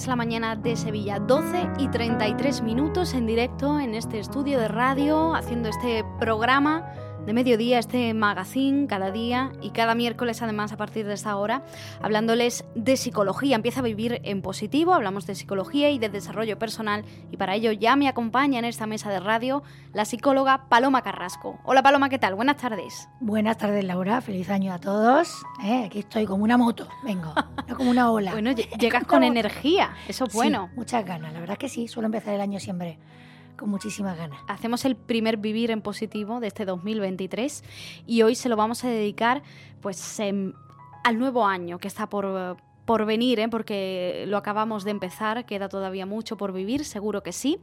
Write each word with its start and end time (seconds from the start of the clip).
Es 0.00 0.06
la 0.06 0.16
Mañana 0.16 0.56
de 0.56 0.76
Sevilla, 0.76 1.18
12 1.18 1.72
y 1.76 1.88
33 1.88 2.62
minutos 2.62 3.12
en 3.12 3.26
directo 3.26 3.78
en 3.78 3.94
este 3.94 4.18
estudio 4.18 4.58
de 4.58 4.66
radio, 4.66 5.34
haciendo 5.34 5.68
este 5.68 6.06
programa 6.18 6.90
de 7.26 7.32
mediodía, 7.32 7.78
este 7.78 8.14
magazine 8.14 8.86
cada 8.86 9.10
día 9.10 9.52
y 9.60 9.70
cada 9.70 9.94
miércoles 9.94 10.40
además 10.42 10.72
a 10.72 10.76
partir 10.76 11.06
de 11.06 11.14
esta 11.14 11.36
hora, 11.36 11.62
hablándoles 12.00 12.64
de 12.74 12.96
psicología. 12.96 13.56
Empieza 13.56 13.80
a 13.80 13.82
vivir 13.82 14.20
en 14.24 14.42
positivo, 14.42 14.94
hablamos 14.94 15.26
de 15.26 15.34
psicología 15.34 15.90
y 15.90 15.98
de 15.98 16.08
desarrollo 16.08 16.58
personal 16.58 17.04
y 17.30 17.36
para 17.36 17.54
ello 17.54 17.72
ya 17.72 17.96
me 17.96 18.08
acompaña 18.08 18.58
en 18.58 18.64
esta 18.64 18.86
mesa 18.86 19.10
de 19.10 19.20
radio 19.20 19.62
la 19.92 20.04
psicóloga 20.04 20.68
Paloma 20.68 21.02
Carrasco. 21.02 21.58
Hola 21.64 21.82
Paloma, 21.82 22.08
¿qué 22.08 22.18
tal? 22.18 22.34
Buenas 22.34 22.56
tardes. 22.56 23.08
Buenas 23.20 23.58
tardes 23.58 23.84
Laura, 23.84 24.20
feliz 24.20 24.48
año 24.48 24.72
a 24.72 24.78
todos. 24.78 25.42
Eh, 25.62 25.84
aquí 25.84 26.00
estoy 26.00 26.26
como 26.26 26.44
una 26.44 26.56
moto, 26.56 26.88
vengo, 27.04 27.34
no 27.68 27.76
como 27.76 27.90
una 27.90 28.10
ola. 28.10 28.32
Bueno, 28.40 28.52
llegas 28.52 29.04
con 29.04 29.22
energía, 29.24 29.90
eso 30.08 30.24
es 30.24 30.32
bueno. 30.32 30.68
Sí, 30.70 30.76
muchas 30.76 31.04
ganas, 31.04 31.32
la 31.32 31.40
verdad 31.40 31.58
que 31.58 31.68
sí, 31.68 31.88
suelo 31.88 32.06
empezar 32.06 32.34
el 32.34 32.40
año 32.40 32.58
siempre 32.58 32.98
con 33.60 33.68
muchísimas 33.68 34.16
ganas. 34.16 34.40
Hacemos 34.48 34.84
el 34.86 34.96
primer 34.96 35.36
vivir 35.36 35.70
en 35.70 35.82
positivo 35.82 36.40
de 36.40 36.48
este 36.48 36.64
2023 36.64 37.62
y 38.06 38.22
hoy 38.22 38.34
se 38.34 38.48
lo 38.48 38.56
vamos 38.56 38.82
a 38.84 38.88
dedicar 38.88 39.42
pues 39.82 40.18
al 40.18 41.18
nuevo 41.18 41.46
año 41.46 41.78
que 41.78 41.86
está 41.86 42.08
por 42.08 42.56
por 42.86 43.04
venir, 43.04 43.38
¿eh? 43.38 43.48
porque 43.48 44.24
lo 44.26 44.36
acabamos 44.36 44.82
de 44.82 44.90
empezar, 44.90 45.46
queda 45.46 45.68
todavía 45.68 46.06
mucho 46.06 46.36
por 46.36 46.52
vivir, 46.52 46.84
seguro 46.84 47.22
que 47.22 47.32
sí. 47.32 47.60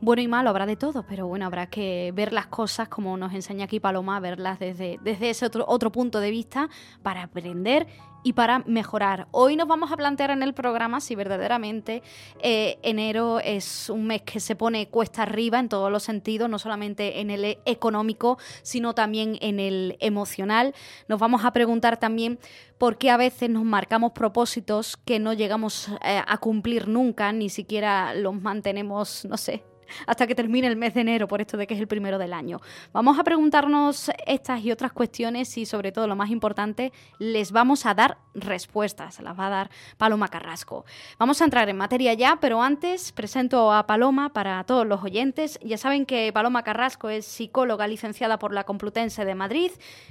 Bueno 0.00 0.22
y 0.22 0.28
malo 0.28 0.48
habrá 0.48 0.64
de 0.64 0.76
todo, 0.76 1.04
pero 1.06 1.26
bueno, 1.26 1.44
habrá 1.44 1.66
que 1.66 2.10
ver 2.14 2.32
las 2.32 2.46
cosas 2.46 2.88
como 2.88 3.16
nos 3.18 3.34
enseña 3.34 3.66
aquí 3.66 3.80
Paloma, 3.80 4.18
verlas 4.18 4.58
desde, 4.58 4.98
desde 5.02 5.28
ese 5.28 5.44
otro, 5.44 5.66
otro 5.68 5.92
punto 5.92 6.20
de 6.20 6.30
vista 6.30 6.70
para 7.02 7.24
aprender 7.24 7.86
y 8.22 8.32
para 8.34 8.60
mejorar. 8.60 9.28
Hoy 9.30 9.56
nos 9.56 9.68
vamos 9.68 9.92
a 9.92 9.96
plantear 9.96 10.30
en 10.30 10.42
el 10.42 10.54
programa 10.54 11.00
si 11.00 11.14
verdaderamente 11.14 12.02
eh, 12.40 12.78
enero 12.82 13.40
es 13.40 13.90
un 13.90 14.06
mes 14.06 14.22
que 14.22 14.40
se 14.40 14.56
pone 14.56 14.88
cuesta 14.88 15.22
arriba 15.22 15.58
en 15.58 15.68
todos 15.68 15.90
los 15.90 16.02
sentidos, 16.02 16.48
no 16.48 16.58
solamente 16.58 17.20
en 17.20 17.30
el 17.30 17.58
económico, 17.64 18.38
sino 18.62 18.94
también 18.94 19.38
en 19.40 19.60
el 19.60 19.96
emocional. 20.00 20.74
Nos 21.08 21.18
vamos 21.18 21.44
a 21.44 21.52
preguntar 21.52 21.98
también 21.98 22.38
por 22.78 22.98
qué 22.98 23.10
a 23.10 23.16
veces 23.16 23.50
nos 23.50 23.64
marcamos 23.64 24.12
propósitos 24.12 24.96
que 24.96 25.18
no 25.18 25.32
llegamos 25.32 25.88
eh, 26.04 26.20
a 26.26 26.38
cumplir 26.38 26.88
nunca, 26.88 27.32
ni 27.32 27.48
siquiera 27.48 28.14
los 28.14 28.40
mantenemos, 28.40 29.24
no 29.24 29.36
sé, 29.36 29.62
hasta 30.06 30.26
que 30.26 30.34
termine 30.34 30.66
el 30.66 30.76
mes 30.76 30.94
de 30.94 31.02
enero, 31.02 31.28
por 31.28 31.40
esto 31.40 31.56
de 31.56 31.66
que 31.66 31.74
es 31.74 31.80
el 31.80 31.88
primero 31.88 32.18
del 32.18 32.32
año. 32.32 32.60
Vamos 32.92 33.18
a 33.18 33.24
preguntarnos 33.24 34.10
estas 34.26 34.62
y 34.62 34.70
otras 34.70 34.92
cuestiones 34.92 35.56
y 35.58 35.66
sobre 35.66 35.92
todo 35.92 36.06
lo 36.06 36.16
más 36.16 36.30
importante, 36.30 36.92
les 37.18 37.52
vamos 37.52 37.86
a 37.86 37.94
dar 37.94 38.18
respuestas, 38.34 39.20
las 39.20 39.38
va 39.38 39.46
a 39.46 39.50
dar 39.50 39.70
Paloma 39.96 40.28
Carrasco. 40.28 40.84
Vamos 41.18 41.40
a 41.40 41.44
entrar 41.44 41.68
en 41.68 41.76
materia 41.76 42.14
ya, 42.14 42.38
pero 42.40 42.62
antes 42.62 43.12
presento 43.12 43.72
a 43.72 43.86
Paloma 43.86 44.32
para 44.32 44.64
todos 44.64 44.86
los 44.86 45.02
oyentes. 45.02 45.58
Ya 45.62 45.78
saben 45.78 46.06
que 46.06 46.32
Paloma 46.32 46.62
Carrasco 46.62 47.08
es 47.08 47.26
psicóloga 47.26 47.86
licenciada 47.86 48.38
por 48.38 48.52
la 48.52 48.64
Complutense 48.64 49.24
de 49.24 49.34
Madrid, 49.34 49.70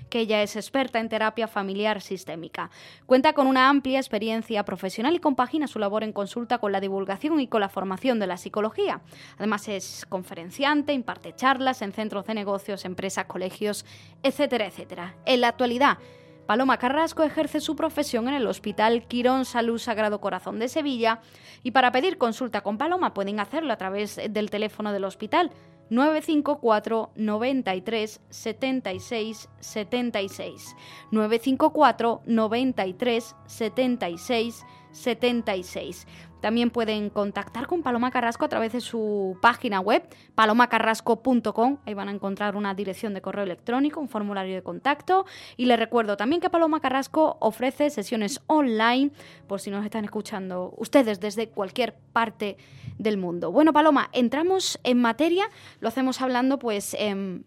que 0.09 0.19
ella 0.19 0.41
es 0.43 0.55
experta 0.55 0.99
en 0.99 1.09
terapia 1.09 1.47
familiar 1.47 2.01
sistémica. 2.01 2.69
Cuenta 3.05 3.33
con 3.33 3.47
una 3.47 3.69
amplia 3.69 3.99
experiencia 3.99 4.63
profesional 4.63 5.15
y 5.15 5.19
compagina 5.19 5.67
su 5.67 5.79
labor 5.79 6.03
en 6.03 6.13
consulta 6.13 6.57
con 6.59 6.71
la 6.71 6.79
divulgación 6.79 7.39
y 7.39 7.47
con 7.47 7.61
la 7.61 7.69
formación 7.69 8.19
de 8.19 8.27
la 8.27 8.37
psicología. 8.37 9.01
Además 9.37 9.67
es 9.75 10.05
conferenciante, 10.07 10.93
imparte 10.93 11.35
charlas 11.35 11.81
en 11.81 11.93
centros 11.93 12.25
de 12.25 12.33
negocios, 12.33 12.85
empresas, 12.85 13.25
colegios, 13.25 13.85
etcétera, 14.23 14.65
etcétera. 14.65 15.15
En 15.25 15.41
la 15.41 15.49
actualidad, 15.49 15.97
Paloma 16.45 16.77
Carrasco 16.77 17.23
ejerce 17.23 17.61
su 17.61 17.75
profesión 17.75 18.27
en 18.27 18.33
el 18.33 18.47
Hospital 18.47 19.07
Quirón 19.07 19.45
Salud 19.45 19.77
Sagrado 19.77 20.19
Corazón 20.19 20.59
de 20.59 20.67
Sevilla 20.67 21.21
y 21.63 21.71
para 21.71 21.91
pedir 21.91 22.17
consulta 22.17 22.61
con 22.61 22.77
Paloma 22.77 23.13
pueden 23.13 23.39
hacerlo 23.39 23.71
a 23.71 23.77
través 23.77 24.19
del 24.29 24.49
teléfono 24.49 24.91
del 24.91 25.05
hospital 25.05 25.51
954 25.89 27.11
93 27.15 28.21
76 28.29 29.49
76 29.59 30.75
954 31.11 32.21
93 32.25 33.35
76 33.45 34.65
76 34.91 36.07
también 36.41 36.71
pueden 36.71 37.09
contactar 37.09 37.67
con 37.67 37.83
Paloma 37.83 38.11
Carrasco 38.11 38.45
a 38.45 38.49
través 38.49 38.73
de 38.73 38.81
su 38.81 39.37
página 39.41 39.79
web, 39.79 40.03
palomacarrasco.com. 40.35 41.77
Ahí 41.85 41.93
van 41.93 42.09
a 42.09 42.11
encontrar 42.11 42.55
una 42.55 42.73
dirección 42.73 43.13
de 43.13 43.21
correo 43.21 43.43
electrónico, 43.43 43.99
un 43.99 44.09
formulario 44.09 44.55
de 44.55 44.63
contacto. 44.63 45.25
Y 45.55 45.65
les 45.65 45.79
recuerdo 45.79 46.17
también 46.17 46.41
que 46.41 46.49
Paloma 46.49 46.79
Carrasco 46.79 47.37
ofrece 47.39 47.89
sesiones 47.91 48.41
online, 48.47 49.11
por 49.47 49.61
si 49.61 49.69
nos 49.69 49.85
están 49.85 50.03
escuchando 50.03 50.73
ustedes 50.77 51.19
desde 51.19 51.49
cualquier 51.49 51.95
parte 52.11 52.57
del 52.97 53.17
mundo. 53.17 53.51
Bueno, 53.51 53.71
Paloma, 53.71 54.09
entramos 54.11 54.79
en 54.83 54.99
materia. 54.99 55.45
Lo 55.79 55.87
hacemos 55.87 56.21
hablando, 56.21 56.57
pues. 56.59 56.95
Em, 56.97 57.43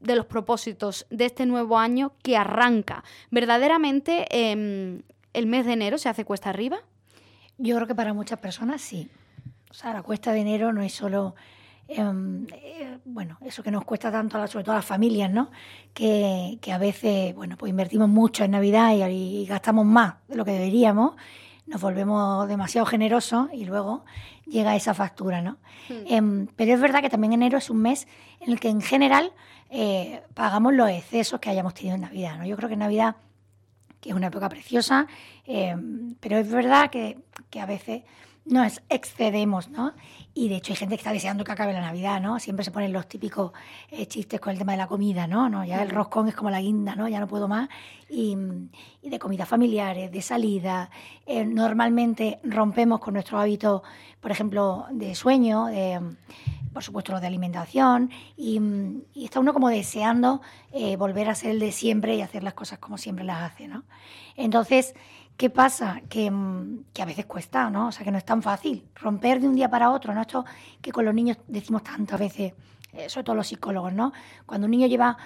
de 0.00 0.14
los 0.14 0.26
propósitos 0.26 1.06
de 1.10 1.24
este 1.24 1.44
nuevo 1.44 1.76
año 1.76 2.12
que 2.22 2.36
arranca. 2.36 3.02
¿Verdaderamente 3.32 4.26
em, 4.30 5.02
el 5.32 5.46
mes 5.48 5.66
de 5.66 5.72
enero 5.72 5.98
se 5.98 6.08
hace 6.08 6.24
cuesta 6.24 6.50
arriba? 6.50 6.84
Yo 7.58 7.74
creo 7.74 7.86
que 7.88 7.94
para 7.94 8.14
muchas 8.14 8.38
personas 8.38 8.80
sí. 8.80 9.10
O 9.70 9.74
sea, 9.74 9.92
la 9.92 10.02
cuesta 10.02 10.32
de 10.32 10.40
enero 10.40 10.72
no 10.72 10.80
es 10.80 10.92
solo, 10.92 11.34
em, 11.88 12.46
eh, 12.52 12.98
bueno, 13.04 13.36
eso 13.44 13.62
que 13.62 13.70
nos 13.70 13.84
cuesta 13.84 14.10
tanto, 14.10 14.38
a 14.38 14.46
sobre 14.46 14.64
todo 14.64 14.72
a 14.72 14.78
las 14.78 14.84
familias, 14.84 15.30
¿no? 15.30 15.50
Que, 15.92 16.58
que, 16.62 16.72
a 16.72 16.78
veces, 16.78 17.34
bueno, 17.34 17.56
pues 17.58 17.70
invertimos 17.70 18.08
mucho 18.08 18.44
en 18.44 18.52
Navidad 18.52 18.92
y, 19.10 19.44
gastamos 19.46 19.84
más 19.84 20.14
de 20.28 20.36
lo 20.36 20.44
que 20.44 20.52
deberíamos, 20.52 21.16
nos 21.66 21.82
volvemos 21.82 22.48
demasiado 22.48 22.86
generosos 22.86 23.48
y 23.52 23.66
luego 23.66 24.04
llega 24.46 24.74
esa 24.74 24.94
factura, 24.94 25.42
¿no? 25.42 25.58
Em, 25.88 26.46
pero 26.56 26.72
es 26.72 26.80
verdad 26.80 27.02
que 27.02 27.10
también 27.10 27.32
enero 27.34 27.58
es 27.58 27.68
un 27.68 27.82
mes 27.82 28.08
en 28.40 28.52
el 28.52 28.60
que 28.60 28.70
en 28.70 28.80
general 28.80 29.32
eh, 29.68 30.22
pagamos 30.32 30.72
los 30.72 30.88
excesos 30.88 31.40
que 31.40 31.50
hayamos 31.50 31.74
tenido 31.74 31.96
en 31.96 32.02
Navidad, 32.02 32.38
¿no? 32.38 32.46
Yo 32.46 32.56
creo 32.56 32.68
que 32.68 32.74
en 32.74 32.80
Navidad 32.80 33.16
que 34.00 34.10
es 34.10 34.14
una 34.14 34.28
época 34.28 34.48
preciosa, 34.48 35.06
eh, 35.46 35.74
pero 36.20 36.38
es 36.38 36.50
verdad 36.50 36.90
que, 36.90 37.18
que, 37.50 37.60
a 37.60 37.66
veces 37.66 38.02
nos 38.48 38.80
excedemos, 38.88 39.68
¿no? 39.68 39.92
Y 40.34 40.48
de 40.48 40.56
hecho 40.56 40.72
hay 40.72 40.76
gente 40.76 40.94
que 40.94 41.00
está 41.00 41.12
deseando 41.12 41.44
que 41.44 41.52
acabe 41.52 41.72
la 41.72 41.80
Navidad, 41.80 42.20
¿no? 42.20 42.38
Siempre 42.38 42.64
se 42.64 42.70
ponen 42.70 42.92
los 42.92 43.08
típicos 43.08 43.52
eh, 43.90 44.06
chistes 44.06 44.40
con 44.40 44.52
el 44.52 44.58
tema 44.58 44.72
de 44.72 44.78
la 44.78 44.86
comida, 44.86 45.26
¿no? 45.26 45.48
¿no? 45.48 45.64
Ya 45.64 45.82
el 45.82 45.90
roscón 45.90 46.28
es 46.28 46.34
como 46.34 46.50
la 46.50 46.60
guinda, 46.60 46.94
¿no? 46.94 47.08
Ya 47.08 47.20
no 47.20 47.26
puedo 47.26 47.48
más. 47.48 47.68
Y, 48.08 48.36
y 49.02 49.10
de 49.10 49.18
comidas 49.18 49.48
familiares, 49.48 50.10
de 50.10 50.22
salida. 50.22 50.90
Eh, 51.26 51.44
normalmente 51.44 52.40
rompemos 52.42 53.00
con 53.00 53.14
nuestros 53.14 53.40
hábitos, 53.40 53.82
por 54.20 54.30
ejemplo, 54.30 54.86
de 54.90 55.14
sueño, 55.14 55.66
de 55.66 56.00
por 56.72 56.84
supuesto 56.84 57.12
lo 57.12 57.20
de 57.20 57.26
alimentación, 57.26 58.10
y, 58.36 58.60
está 59.16 59.40
uno 59.40 59.52
como 59.52 59.68
deseando 59.68 60.40
eh, 60.72 60.96
volver 60.96 61.28
a 61.28 61.34
ser 61.34 61.50
el 61.50 61.58
de 61.58 61.72
siempre 61.72 62.14
y 62.14 62.20
hacer 62.20 62.44
las 62.44 62.54
cosas 62.54 62.78
como 62.78 62.98
siempre 62.98 63.24
las 63.24 63.50
hace, 63.50 63.66
¿no? 63.66 63.84
Entonces, 64.36 64.94
¿qué 65.38 65.50
pasa? 65.50 66.02
Que, 66.10 66.30
mm, 66.30 66.84
que, 66.92 67.00
a 67.00 67.06
veces 67.06 67.24
cuesta, 67.24 67.70
¿no? 67.70 67.88
O 67.88 67.92
sea, 67.92 68.04
que 68.04 68.10
no 68.10 68.18
es 68.18 68.24
tan 68.24 68.42
fácil 68.42 68.84
romper 68.96 69.40
de 69.40 69.48
un 69.48 69.54
día 69.54 69.70
para 69.70 69.90
otro, 69.90 70.12
¿no? 70.12 70.20
Esto 70.20 70.44
que 70.82 70.92
con 70.92 71.04
los 71.06 71.14
niños 71.14 71.38
decimos 71.46 71.82
tantas 71.84 72.18
veces, 72.18 72.52
eh, 72.92 73.08
sobre 73.08 73.24
todo 73.24 73.36
los 73.36 73.46
psicólogos, 73.46 73.92
¿no? 73.94 74.12
Cuando 74.44 74.66
un 74.66 74.72
niño 74.72 74.88
lleva 74.88 75.16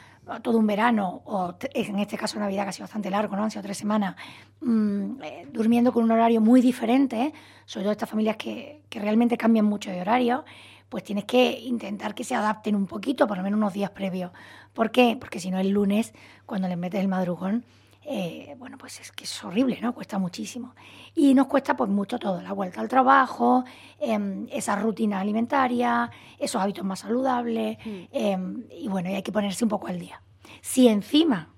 todo 0.42 0.58
un 0.58 0.66
verano, 0.66 1.22
o 1.24 1.54
en 1.74 1.98
este 1.98 2.16
caso 2.16 2.38
Navidad 2.38 2.64
que 2.64 2.68
ha 2.68 2.72
sido 2.72 2.84
bastante 2.84 3.10
largo, 3.10 3.34
¿no? 3.34 3.42
Han 3.42 3.50
sido 3.50 3.62
tres 3.62 3.78
semanas, 3.78 4.14
mmm, 4.60 5.20
eh, 5.22 5.48
durmiendo 5.50 5.92
con 5.92 6.04
un 6.04 6.12
horario 6.12 6.40
muy 6.40 6.60
diferente, 6.60 7.32
sobre 7.64 7.84
todo 7.84 7.92
estas 7.92 8.10
familias 8.10 8.36
que, 8.36 8.82
que 8.88 9.00
realmente 9.00 9.36
cambian 9.36 9.64
mucho 9.64 9.90
de 9.90 10.00
horario, 10.00 10.44
pues 10.90 11.02
tienes 11.04 11.24
que 11.24 11.58
intentar 11.58 12.14
que 12.14 12.22
se 12.22 12.34
adapten 12.34 12.76
un 12.76 12.86
poquito, 12.86 13.26
por 13.26 13.38
lo 13.38 13.42
menos 13.42 13.56
unos 13.56 13.72
días 13.72 13.90
previos. 13.90 14.30
¿Por 14.74 14.90
qué? 14.90 15.16
Porque 15.18 15.40
si 15.40 15.50
no 15.50 15.58
el 15.58 15.70
lunes, 15.70 16.12
cuando 16.44 16.68
les 16.68 16.76
metes 16.76 17.00
el 17.00 17.08
madrugón, 17.08 17.64
eh, 18.04 18.54
bueno, 18.58 18.76
pues 18.78 19.00
es 19.00 19.12
que 19.12 19.25
es 19.25 19.44
horrible, 19.44 19.78
¿no? 19.81 19.94
Cuesta 19.94 20.19
muchísimo. 20.19 20.75
Y 21.14 21.34
nos 21.34 21.46
cuesta 21.46 21.76
pues 21.76 21.88
mucho 21.90 22.19
todo, 22.19 22.40
la 22.40 22.52
vuelta 22.52 22.81
al 22.81 22.88
trabajo, 22.88 23.64
eh, 24.00 24.46
esa 24.50 24.76
rutina 24.76 25.20
alimentaria, 25.20 26.10
esos 26.38 26.60
hábitos 26.60 26.84
más 26.84 27.00
saludables, 27.00 27.78
mm. 27.84 28.00
em, 28.10 28.64
y 28.70 28.88
bueno, 28.88 29.10
y 29.10 29.14
hay 29.14 29.22
que 29.22 29.32
ponerse 29.32 29.64
un 29.64 29.70
poco 29.70 29.87
al 29.87 29.99
día. 29.99 30.22
Si 30.60 30.88
encima 30.88 31.49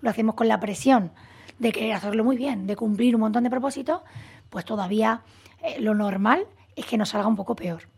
lo 0.00 0.10
hacemos 0.10 0.34
con 0.34 0.48
la 0.48 0.60
presión 0.60 1.12
de 1.58 1.72
querer 1.72 1.92
hacerlo 1.92 2.24
muy 2.24 2.36
bien, 2.36 2.66
de 2.66 2.76
cumplir 2.76 3.14
un 3.14 3.20
montón 3.20 3.44
de 3.44 3.50
propósitos, 3.50 4.02
pues 4.50 4.64
todavía 4.64 5.22
eh, 5.62 5.80
lo 5.80 5.94
normal 5.94 6.46
es 6.76 6.86
que 6.86 6.98
nos 6.98 7.10
salga 7.10 7.28
un 7.28 7.36
poco 7.36 7.54
peor. 7.54 7.88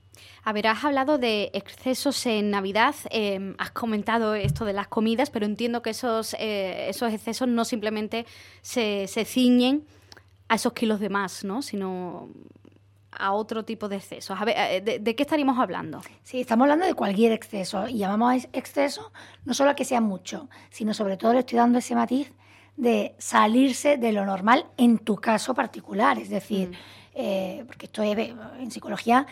A 0.48 0.52
ver, 0.52 0.68
has 0.68 0.84
hablado 0.84 1.18
de 1.18 1.50
excesos 1.54 2.24
en 2.24 2.52
Navidad, 2.52 2.94
em, 3.10 3.56
has 3.58 3.72
comentado 3.72 4.36
esto 4.36 4.64
de 4.64 4.72
las 4.72 4.86
comidas, 4.86 5.28
pero 5.28 5.44
entiendo 5.44 5.82
que 5.82 5.90
esos, 5.90 6.34
eh, 6.38 6.88
esos 6.88 7.12
excesos 7.12 7.48
no 7.48 7.64
simplemente 7.64 8.26
se, 8.62 9.08
se 9.08 9.24
ciñen 9.24 9.84
a 10.48 10.54
esos 10.54 10.72
kilos 10.72 11.00
de 11.00 11.08
más, 11.08 11.42
¿no? 11.42 11.62
sino 11.62 12.28
a 13.10 13.32
otro 13.32 13.64
tipo 13.64 13.88
de 13.88 13.96
excesos. 13.96 14.40
A 14.40 14.44
ver, 14.44 14.54
eh, 14.56 15.00
¿de, 15.00 15.16
qué 15.16 15.22
estaríamos 15.24 15.58
hablando? 15.58 16.00
Sí, 16.22 16.42
estamos 16.42 16.66
hablando 16.66 16.86
de 16.86 16.94
cualquier 16.94 17.32
exceso 17.32 17.88
y 17.88 17.98
llamamos 17.98 18.46
exceso 18.52 19.10
no 19.44 19.52
solo 19.52 19.70
a 19.70 19.74
que 19.74 19.84
sea 19.84 20.00
mucho, 20.00 20.48
sino 20.70 20.94
sobre 20.94 21.16
todo 21.16 21.32
le 21.32 21.40
estoy 21.40 21.58
dando 21.58 21.80
ese 21.80 21.96
matiz 21.96 22.32
de 22.76 23.16
salirse 23.18 23.96
de 23.96 24.12
lo 24.12 24.24
normal 24.24 24.66
en 24.76 24.98
tu 24.98 25.16
caso 25.16 25.54
particular. 25.54 26.20
Es 26.20 26.30
decir, 26.30 26.68
mm. 26.68 26.74
eh, 27.14 27.64
porque 27.66 27.86
esto 27.86 28.04
es, 28.04 28.16
en 28.60 28.70
psicología 28.70 29.26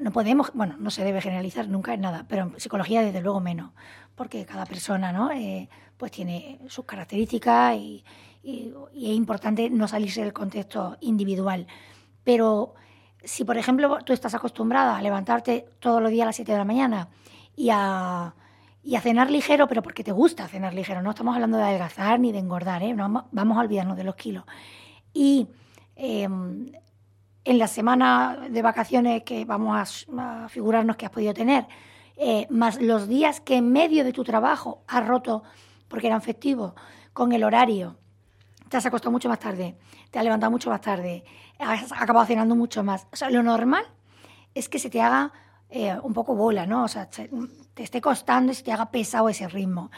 no 0.00 0.12
podemos, 0.12 0.50
bueno, 0.54 0.76
no 0.78 0.90
se 0.90 1.04
debe 1.04 1.20
generalizar 1.20 1.68
nunca 1.68 1.94
en 1.94 2.00
nada, 2.00 2.24
pero 2.28 2.44
en 2.44 2.60
psicología 2.60 3.02
desde 3.02 3.20
luego 3.20 3.40
menos, 3.40 3.72
porque 4.14 4.44
cada 4.46 4.66
persona, 4.66 5.12
¿no? 5.12 5.30
Eh, 5.32 5.68
pues 5.96 6.10
tiene 6.12 6.60
sus 6.68 6.84
características 6.84 7.76
y, 7.76 8.04
y, 8.42 8.72
es 8.94 9.16
importante 9.16 9.70
no 9.70 9.88
salirse 9.88 10.22
del 10.22 10.32
contexto 10.32 10.96
individual. 11.00 11.66
Pero 12.24 12.74
si, 13.22 13.44
por 13.44 13.58
ejemplo, 13.58 13.98
tú 14.04 14.12
estás 14.12 14.34
acostumbrada 14.34 14.96
a 14.96 15.02
levantarte 15.02 15.66
todos 15.80 16.02
los 16.02 16.10
días 16.10 16.24
a 16.24 16.26
las 16.26 16.36
7 16.36 16.52
de 16.52 16.58
la 16.58 16.64
mañana 16.64 17.08
y 17.56 17.70
a, 17.70 18.34
y 18.82 18.96
a 18.96 19.00
cenar 19.00 19.30
ligero, 19.30 19.66
pero 19.68 19.82
porque 19.82 20.04
te 20.04 20.12
gusta 20.12 20.48
cenar 20.48 20.74
ligero, 20.74 21.02
no 21.02 21.10
estamos 21.10 21.34
hablando 21.34 21.56
de 21.56 21.64
adelgazar 21.64 22.20
ni 22.20 22.32
de 22.32 22.38
engordar, 22.38 22.82
¿eh? 22.82 22.94
no, 22.94 23.28
vamos 23.30 23.56
a 23.56 23.60
olvidarnos 23.60 23.96
de 23.96 24.04
los 24.04 24.14
kilos. 24.14 24.44
Y 25.12 25.48
em, 25.96 26.72
en 27.44 27.58
la 27.58 27.68
semana 27.68 28.46
de 28.48 28.62
vacaciones 28.62 29.22
que 29.22 29.44
vamos 29.44 30.06
a, 30.16 30.48
figurarnos 30.48 30.96
que 30.96 31.06
has 31.06 31.12
podido 31.12 31.34
tener, 31.34 31.66
eh, 32.16 32.46
más 32.50 32.80
los 32.80 33.08
días 33.08 33.40
que 33.40 33.56
en 33.56 33.72
medio 33.72 34.04
de 34.04 34.12
tu 34.12 34.24
trabajo 34.24 34.82
has 34.86 35.06
roto 35.06 35.42
porque 35.88 36.06
eran 36.06 36.22
festivos 36.22 36.72
con 37.12 37.32
el 37.32 37.44
horario, 37.44 37.96
te 38.68 38.76
has 38.76 38.86
acostado 38.86 39.12
mucho 39.12 39.28
más 39.28 39.38
tarde, 39.38 39.76
te 40.10 40.18
has 40.18 40.24
levantado 40.24 40.50
mucho 40.50 40.70
más 40.70 40.80
tarde, 40.80 41.24
has 41.58 41.92
acabado 41.92 42.26
cenando 42.26 42.56
mucho 42.56 42.82
más. 42.82 43.06
Lo 43.30 43.42
normal 43.42 43.84
es 44.54 44.68
que 44.68 44.78
se 44.78 44.90
te 44.90 45.00
haga 45.00 45.32
eh, 45.68 45.96
un 46.02 46.12
poco 46.12 46.34
bola, 46.34 46.66
¿no? 46.66 46.84
O 46.84 46.88
sea, 46.88 47.08
te, 47.08 47.28
esté 47.76 48.00
costando 48.00 48.52
y 48.52 48.54
se 48.54 48.62
te 48.62 48.72
haga 48.72 48.90
pesado 48.90 49.28
ese 49.28 49.48
ritmo. 49.48 49.90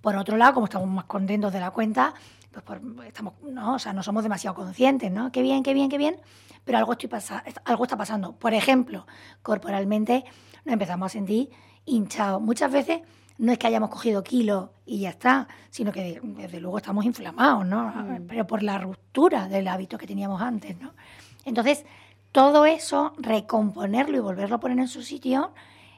Por 0.00 0.16
otro 0.16 0.36
lado, 0.36 0.54
como 0.54 0.66
estamos 0.66 0.88
más 0.88 1.04
contentos 1.04 1.52
de 1.52 1.60
la 1.60 1.70
cuenta, 1.70 2.14
pues 2.52 2.80
estamos, 3.06 3.34
no, 3.42 3.74
o 3.74 3.78
sea, 3.78 3.92
no 3.92 4.02
somos 4.02 4.22
demasiado 4.22 4.54
conscientes, 4.54 5.10
¿no? 5.10 5.32
Qué 5.32 5.42
bien, 5.42 5.62
qué 5.62 5.74
bien, 5.74 5.88
qué 5.88 5.98
bien, 5.98 6.16
pero 6.64 6.78
algo, 6.78 6.92
estoy 6.92 7.10
algo 7.64 7.84
está 7.84 7.96
pasando. 7.96 8.32
Por 8.32 8.54
ejemplo, 8.54 9.06
corporalmente 9.42 10.24
nos 10.64 10.74
empezamos 10.74 11.06
a 11.06 11.08
sentir 11.08 11.50
hinchados. 11.84 12.40
Muchas 12.40 12.70
veces 12.70 13.00
no 13.38 13.52
es 13.52 13.58
que 13.58 13.66
hayamos 13.66 13.90
cogido 13.90 14.22
kilos 14.22 14.70
y 14.86 15.00
ya 15.00 15.10
está, 15.10 15.48
sino 15.70 15.90
que 15.90 16.20
desde 16.22 16.60
luego 16.60 16.78
estamos 16.78 17.04
inflamados, 17.04 17.66
¿no? 17.66 17.88
Mm. 17.88 18.26
Pero 18.28 18.46
por 18.46 18.62
la 18.62 18.78
ruptura 18.78 19.48
del 19.48 19.66
hábito 19.68 19.98
que 19.98 20.06
teníamos 20.06 20.40
antes, 20.40 20.78
¿no? 20.78 20.92
Entonces, 21.44 21.84
todo 22.30 22.66
eso, 22.66 23.12
recomponerlo 23.18 24.16
y 24.16 24.20
volverlo 24.20 24.56
a 24.56 24.60
poner 24.60 24.78
en 24.78 24.88
su 24.88 25.02
sitio, 25.02 25.52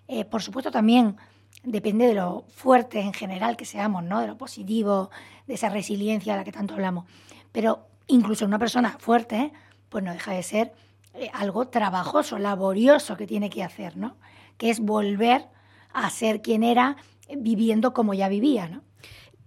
eh, 0.08 0.24
por 0.24 0.42
supuesto 0.42 0.70
también 0.70 1.16
depende 1.64 2.06
de 2.06 2.14
lo 2.14 2.44
fuerte 2.48 3.00
en 3.00 3.12
general 3.12 3.56
que 3.56 3.64
seamos, 3.64 4.04
¿no? 4.04 4.20
De 4.20 4.26
lo 4.26 4.36
positivo, 4.36 5.10
de 5.46 5.54
esa 5.54 5.68
resiliencia 5.68 6.34
a 6.34 6.36
la 6.36 6.44
que 6.44 6.52
tanto 6.52 6.74
hablamos. 6.74 7.06
Pero 7.52 7.88
incluso 8.06 8.44
una 8.44 8.58
persona 8.58 8.96
fuerte, 8.98 9.52
pues 9.88 10.04
no 10.04 10.12
deja 10.12 10.32
de 10.32 10.42
ser 10.42 10.72
eh, 11.14 11.30
algo 11.32 11.68
trabajoso, 11.68 12.38
laborioso 12.38 13.16
que 13.16 13.26
tiene 13.26 13.50
que 13.50 13.62
hacer, 13.62 13.96
¿no? 13.96 14.16
Que 14.56 14.70
es 14.70 14.80
volver 14.80 15.46
a 15.92 16.10
ser 16.10 16.42
quien 16.42 16.62
era 16.62 16.96
viviendo 17.36 17.94
como 17.94 18.14
ya 18.14 18.28
vivía. 18.28 18.68
¿no? 18.68 18.82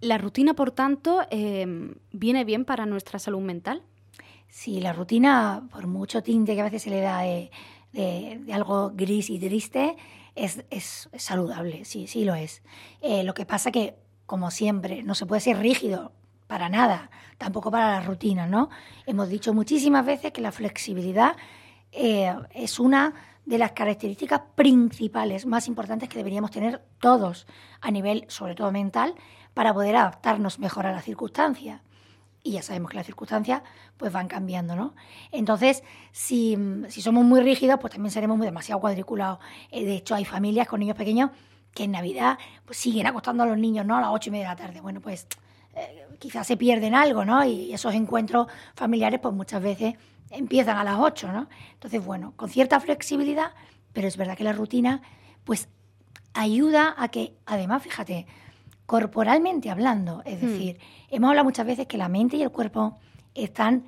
¿La 0.02 0.18
rutina, 0.18 0.54
por 0.54 0.72
tanto, 0.72 1.22
em, 1.30 1.96
viene 2.12 2.46
bien 2.46 2.66
para 2.66 2.86
nuestra 2.86 3.20
salud 3.20 3.42
mental? 3.42 3.84
Sí, 4.48 4.80
la 4.80 4.94
rutina, 4.94 5.68
por 5.72 5.88
mucho 5.88 6.24
tinte 6.24 6.56
que 6.56 6.62
a 6.62 6.66
veces 6.66 6.84
se 6.84 6.90
le 6.90 7.02
da 7.02 7.22
de, 7.22 7.52
algo 8.52 8.92
gris 8.96 9.30
y 9.30 9.40
triste, 9.40 9.96
es, 10.38 11.10
saludable, 11.18 11.86
sí, 11.86 12.08
sí 12.08 12.24
lo 12.24 12.36
es. 12.36 12.62
Eh, 13.02 13.24
lo 13.24 13.34
que 13.34 13.46
pasa 13.46 13.72
que, 13.72 13.96
como 14.26 14.52
siempre, 14.52 15.04
no 15.04 15.16
se 15.16 15.26
puede 15.26 15.42
ser 15.42 15.60
rígido 15.60 16.12
para 16.48 16.70
nada, 16.70 17.10
tampoco 17.38 17.72
para 17.72 17.92
la 17.92 18.02
rutina, 18.02 18.48
¿no? 18.48 18.70
Hemos 19.06 19.30
dicho 19.30 19.54
muchísimas 19.54 20.06
veces 20.06 20.32
que 20.32 20.42
la 20.42 20.52
flexibilidad 20.52 21.36
eh, 21.92 22.34
es 22.54 22.80
una 22.80 23.14
de 23.46 23.58
las 23.58 23.72
características 23.72 24.42
principales, 24.56 25.46
más 25.46 25.68
importantes 25.68 26.10
que 26.10 26.18
deberíamos 26.18 26.52
tener 26.52 26.82
todos 27.00 27.48
a 27.82 27.92
nivel, 27.92 28.26
sobre 28.28 28.56
todo 28.56 28.72
mental, 28.72 29.16
para 29.54 29.74
poder 29.74 29.96
adaptarnos 29.96 30.60
mejor 30.60 30.86
a 30.86 30.92
las 30.92 31.06
circunstancias. 31.06 31.82
Y 32.48 32.52
ya 32.52 32.62
sabemos 32.62 32.92
que 32.92 32.96
las 32.96 33.06
circunstancias 33.06 33.62
pues 33.98 34.14
van 34.14 34.30
cambiando, 34.30 34.74
¿no? 34.74 34.96
Entonces, 35.34 35.84
si, 36.14 36.58
somos 36.88 37.26
muy 37.26 37.42
rígidos, 37.42 37.78
pues 37.82 37.92
también 37.92 38.10
seremos 38.10 38.38
muy 38.38 38.48
demasiado 38.48 38.80
cuadriculados. 38.80 39.40
Eh, 39.70 39.84
de 39.84 39.96
hecho, 39.98 40.16
hay 40.16 40.24
familias 40.24 40.66
con 40.66 40.80
niños 40.80 40.96
pequeños 40.96 41.32
que 41.74 41.84
en 41.84 41.92
Navidad 41.92 42.40
pues, 42.64 42.78
siguen 42.78 43.06
acostando 43.06 43.44
a 43.44 43.48
los 43.48 43.58
niños, 43.58 43.86
¿no? 43.86 43.98
A 43.98 44.02
las 44.02 44.12
ocho 44.14 44.30
y 44.30 44.32
media 44.32 44.46
de 44.46 44.56
la 44.56 44.56
tarde. 44.56 44.80
Bueno, 44.80 45.02
pues 45.02 45.28
eh, 45.76 46.08
quizás 46.20 46.48
se 46.48 46.56
pierden 46.56 46.96
algo, 46.96 47.26
¿no? 47.26 47.44
Y 47.44 47.74
esos 47.74 47.94
encuentros 47.94 48.48
familiares, 48.76 49.20
pues 49.20 49.36
muchas 49.36 49.62
veces 49.62 49.96
empiezan 50.30 50.78
a 50.78 50.86
las 50.86 50.96
8, 51.00 51.30
¿no? 51.34 51.50
Entonces, 51.74 52.06
bueno, 52.06 52.32
con 52.38 52.50
cierta 52.50 52.80
flexibilidad, 52.80 53.52
pero 53.92 54.08
es 54.08 54.16
verdad 54.16 54.38
que 54.38 54.46
la 54.46 54.54
rutina, 54.54 55.02
pues, 55.44 55.68
ayuda 56.34 56.96
a 56.98 57.10
que, 57.10 57.34
además, 57.46 57.84
fíjate, 57.84 58.26
corporalmente 58.88 59.70
hablando, 59.70 60.24
es 60.26 60.42
hmm. 60.42 60.46
decir, 60.48 60.80
hemos 61.10 61.28
hablado 61.28 61.46
muchas 61.46 61.68
veces 61.68 61.86
que 61.86 61.98
la 61.98 62.10
mente 62.10 62.38
y 62.38 62.42
el 62.42 62.52
cuerpo 62.52 62.98
están 63.36 63.84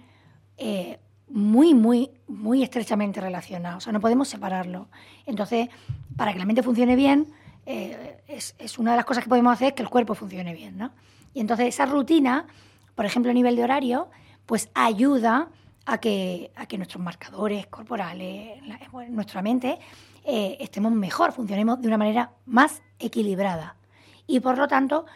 eh, 0.57 0.99
muy, 1.29 1.73
muy, 1.73 2.11
muy 2.27 2.61
estrechamente 2.61 3.19
relacionados, 3.19 3.77
o 3.77 3.81
sea, 3.85 3.93
no 3.93 3.99
podemos 3.99 4.27
separarlo. 4.27 4.89
Entonces, 5.25 5.69
para 6.15 6.33
que 6.33 6.39
la 6.39 6.45
mente 6.45 6.61
funcione 6.61 6.95
bien, 6.95 7.27
eh, 7.65 8.21
es, 8.27 8.55
es, 8.59 8.77
una 8.77 8.91
de 8.91 8.97
las 8.97 9.05
cosas 9.05 9.23
que 9.23 9.29
podemos 9.29 9.53
hacer 9.53 9.73
que 9.73 9.81
el 9.81 9.89
cuerpo 9.89 10.15
funcione 10.15 10.53
bien, 10.53 10.77
¿no? 10.77 10.91
Y 11.33 11.39
entonces 11.39 11.67
esa 11.67 11.85
rutina, 11.85 12.45
por 12.93 13.05
ejemplo, 13.05 13.31
a 13.31 13.33
nivel 13.33 13.55
de 13.55 13.63
horario, 13.63 14.09
pues 14.45 14.69
ayuda 14.73 15.49
a 15.85 15.97
que, 15.99 16.51
a 16.55 16.65
que 16.65 16.77
nuestros 16.77 17.01
marcadores 17.03 17.67
corporales, 17.67 18.59
nuestra 19.09 19.41
mente, 19.41 19.79
eh, 20.25 20.57
estemos 20.59 20.91
mejor, 20.91 21.31
funcionemos 21.31 21.81
de 21.81 21.87
una 21.87 21.97
manera 21.97 22.31
más 22.45 22.81
equilibrada. 22.99 23.75
Y 24.29 24.41
por 24.41 24.59
lo 24.59 24.67
tanto, 24.67 25.07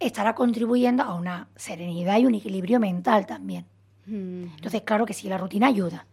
estará 0.00 0.34
contribuyendo 0.34 1.02
a 1.02 1.14
una 1.14 1.48
serenidad 1.56 2.18
y 2.18 2.24
un 2.24 2.34
equilibrio 2.34 2.80
mental 2.80 3.26
también. 3.26 3.66
Mm. 4.06 4.44
Entonces, 4.56 4.80
claro 4.80 5.04
que 5.04 5.12
sí, 5.12 5.28
la 5.28 5.36
rutina 5.36 5.66
ayuda. 5.66 6.06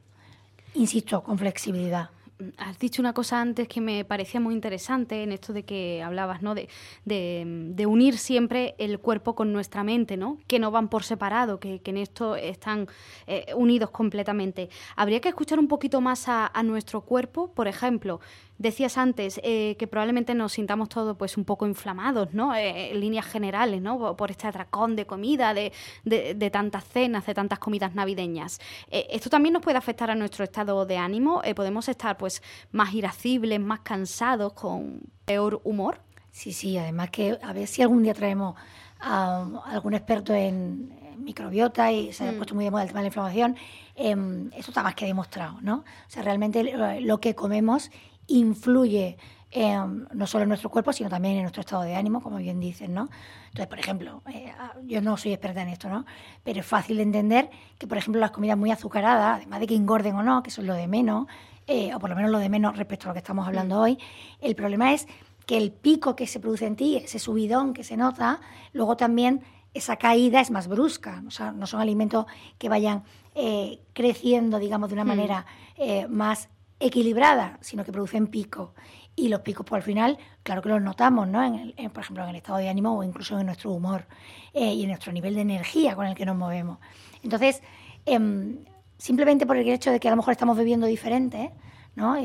Insisto, 0.74 1.24
con 1.24 1.38
flexibilidad 1.38 2.10
has 2.58 2.80
dicho 2.80 3.02
una 3.02 3.14
cosa 3.14 3.40
antes 3.40 3.68
que 3.68 3.82
me 3.82 4.06
parecía 4.06 4.40
muy 4.40 4.54
interesante 4.54 5.24
en 5.24 5.32
esto 5.32 5.54
de 5.54 5.64
que 5.64 6.02
hablabas, 6.04 6.42
¿no? 6.42 6.56
De, 6.56 6.68
de, 7.06 7.86
unir 7.86 8.18
siempre 8.18 8.76
el 8.78 9.00
cuerpo 9.00 9.36
con 9.36 9.54
nuestra 9.54 9.84
mente, 9.84 10.18
¿no? 10.18 10.38
Que 10.48 10.60
no 10.60 10.72
van 10.72 10.90
por 10.90 11.04
separado, 11.04 11.60
que, 11.60 11.82
en 11.84 11.98
esto 11.98 12.36
están 12.36 12.88
eh, 13.28 13.54
unidos 13.56 13.92
completamente. 13.92 14.70
Habría 14.96 15.20
que 15.20 15.30
escuchar 15.30 15.60
un 15.60 15.68
poquito 15.68 16.02
más 16.02 16.28
a, 16.28 16.48
a 16.48 16.64
nuestro 16.64 17.02
cuerpo, 17.02 17.52
por 17.54 17.68
ejemplo, 17.68 18.20
Decías 18.58 18.98
antes 18.98 19.42
eh, 19.44 19.76
que 19.80 19.88
probablemente 19.88 20.36
nos 20.36 20.54
sintamos 20.54 20.90
todos 20.90 21.18
pues 21.18 21.38
un 21.38 21.44
poco 21.44 21.66
inflamados, 21.66 22.34
¿no? 22.34 22.56
Eh, 22.56 22.92
en 22.92 23.00
líneas 23.00 23.26
generales, 23.26 23.82
¿no? 23.82 24.16
Por 24.16 24.32
este 24.32 24.48
atracón 24.48 24.96
de 24.96 25.06
comida, 25.06 25.54
de, 25.54 25.72
de, 26.04 26.50
tantas 26.52 26.84
cenas, 26.86 27.26
de 27.26 27.34
tantas 27.34 27.60
comidas 27.60 27.96
navideñas. 27.96 28.60
Eh, 28.92 29.08
esto 29.10 29.30
también 29.30 29.54
nos 29.54 29.64
puede 29.64 29.78
afectar 29.78 30.12
a 30.12 30.16
nuestro 30.16 30.44
estado 30.44 30.86
de 30.86 30.98
ánimo. 30.98 31.42
podemos 31.56 31.90
estar 31.90 32.16
pues 32.18 32.44
más 32.72 32.94
irascibles, 32.94 33.60
más 33.60 33.80
cansados, 33.80 34.54
con 34.54 35.02
peor 35.26 35.60
humor. 35.64 36.00
Sí, 36.32 36.54
sí. 36.54 36.78
Además 36.78 37.10
que 37.10 37.40
a 37.42 37.54
ver 37.54 37.68
si 37.68 37.82
algún 37.82 38.04
día 38.04 38.14
traemos 38.14 38.56
a, 39.00 39.46
algún 39.66 39.96
experto 39.96 40.34
en, 40.34 41.02
microbiota 41.18 41.92
y 41.92 42.12
se 42.12 42.28
ha 42.28 42.32
mm. 42.32 42.36
puesto 42.36 42.56
muy 42.56 42.66
de 42.66 42.72
moda 42.72 42.84
el 42.84 42.90
tema 42.90 43.00
de 43.00 43.04
la 43.04 43.08
inflamación, 43.08 43.56
em, 43.96 44.50
eso 44.54 44.72
está 44.72 44.84
más 44.84 44.96
que 44.96 45.06
demostrado, 45.06 45.60
¿no? 45.62 45.78
O 45.78 46.10
sea, 46.10 46.24
realmente 46.24 46.74
lo 47.02 47.20
que 47.20 47.36
comemos 47.36 47.92
influye 48.28 49.18
no 49.56 50.26
solo 50.26 50.44
en 50.44 50.50
nuestro 50.50 50.70
cuerpo, 50.70 50.92
sino 50.94 51.10
también 51.10 51.36
en 51.36 51.42
nuestro 51.44 51.62
estado 51.62 51.84
de 51.84 51.96
ánimo, 51.96 52.22
como 52.22 52.38
bien 52.38 52.60
dicen, 52.60 52.94
¿no? 52.94 53.10
Entonces, 53.46 53.68
por 53.68 53.80
ejemplo, 53.80 54.24
eh, 54.34 54.52
ah, 54.58 54.74
yo 54.84 55.02
no 55.02 55.16
soy 55.16 55.34
experta 55.34 55.62
en 55.62 55.70
esto, 55.70 55.90
¿no? 55.90 56.06
Pero 56.44 56.62
es 56.62 56.66
fácil 56.66 56.98
de 56.98 57.04
entender 57.04 57.50
que, 57.78 57.86
por 57.86 57.98
ejemplo, 57.98 58.20
las 58.20 58.32
comidas 58.32 58.58
muy 58.58 58.72
azucaradas, 58.72 59.38
además 59.38 59.60
de 59.60 59.68
que 59.68 59.76
engorden 59.76 60.16
o 60.16 60.24
no, 60.24 60.42
que 60.42 60.50
eso 60.50 60.62
es 60.62 60.68
lo 60.68 60.74
de 60.74 60.88
menos, 60.88 61.28
eh, 61.68 61.94
o 61.94 62.00
por 62.00 62.10
lo 62.10 62.16
menos 62.16 62.32
lo 62.32 62.40
de 62.40 62.50
menos 62.50 62.76
respecto 62.78 63.06
a 63.06 63.08
lo 63.10 63.14
que 63.14 63.20
estamos 63.20 63.48
hablando 63.48 63.76
mm. 63.76 63.80
hoy, 63.80 63.98
el 64.42 64.56
problema 64.56 64.92
es 64.92 65.08
que 65.46 65.58
el 65.58 65.72
pico 65.72 66.16
que 66.16 66.26
se 66.26 66.40
produce 66.40 66.66
en 66.66 66.76
ti, 66.76 66.98
ese 66.98 67.20
subidón 67.20 67.74
que 67.74 67.84
se 67.84 67.96
nota, 67.96 68.42
luego 68.72 68.98
también 68.98 69.44
esa 69.74 69.98
caída 69.98 70.40
es 70.40 70.52
más 70.52 70.68
brusca, 70.68 71.24
o 71.28 71.32
sea, 71.32 71.52
no 71.52 71.68
son 71.68 71.82
alimentos 71.82 72.26
que 72.58 72.70
vayan 72.70 73.04
eh, 73.36 73.82
creciendo, 73.94 74.60
digamos, 74.60 74.90
de 74.90 74.94
una 74.94 75.04
manera 75.04 75.46
eh, 75.78 76.08
más 76.08 76.50
equilibrada, 76.80 77.58
sino 77.62 77.84
que 77.84 77.92
producen 77.92 78.28
pico. 78.28 78.74
Y 79.16 79.30
los 79.30 79.42
picos, 79.42 79.66
pues 79.66 79.80
al 79.80 79.84
final, 79.84 80.18
claro 80.42 80.62
que 80.62 80.70
los 80.70 80.82
notamos, 80.82 81.28
¿no? 81.28 81.44
En 81.44 81.90
por 81.92 82.04
ejemplo, 82.04 82.24
en 82.24 82.32
el 82.32 82.36
estado 82.38 82.58
de 82.58 82.70
ánimo 82.70 82.98
o 82.98 83.04
incluso 83.04 83.40
en 83.40 83.46
nuestro 83.46 83.72
humor 83.72 84.06
y 84.54 84.82
en 84.82 84.88
nuestro 84.88 85.12
nivel 85.12 85.36
de 85.36 85.42
energía 85.42 85.96
con 85.96 86.08
el 86.08 86.16
que 86.16 86.26
nos 86.26 86.36
movemos. 86.36 86.80
Entonces, 87.22 87.62
em, 88.06 88.58
simplemente 88.98 89.46
por 89.46 89.58
el 89.58 89.70
hecho 89.70 89.92
de 89.92 90.00
que 90.00 90.08
a 90.08 90.12
lo 90.12 90.18
mejor 90.18 90.32
estamos 90.32 90.58
bebiendo 90.58 90.88
diferente, 90.88 91.52
¿no? 91.96 92.18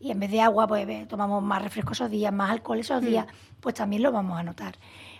y 0.00 0.10
en 0.10 0.18
vez 0.18 0.30
de 0.30 0.40
agua, 0.40 0.66
pues 0.66 1.06
tomamos 1.08 1.42
más 1.42 1.62
refrescos 1.62 1.98
esos 1.98 2.10
días, 2.10 2.32
más 2.32 2.50
alcohol 2.50 2.78
esos 2.78 3.02
días, 3.02 3.26
pues 3.60 3.74
también 3.74 4.02
lo 4.02 4.10
vamos 4.10 4.38
a 4.38 4.42
notar. 4.42 4.76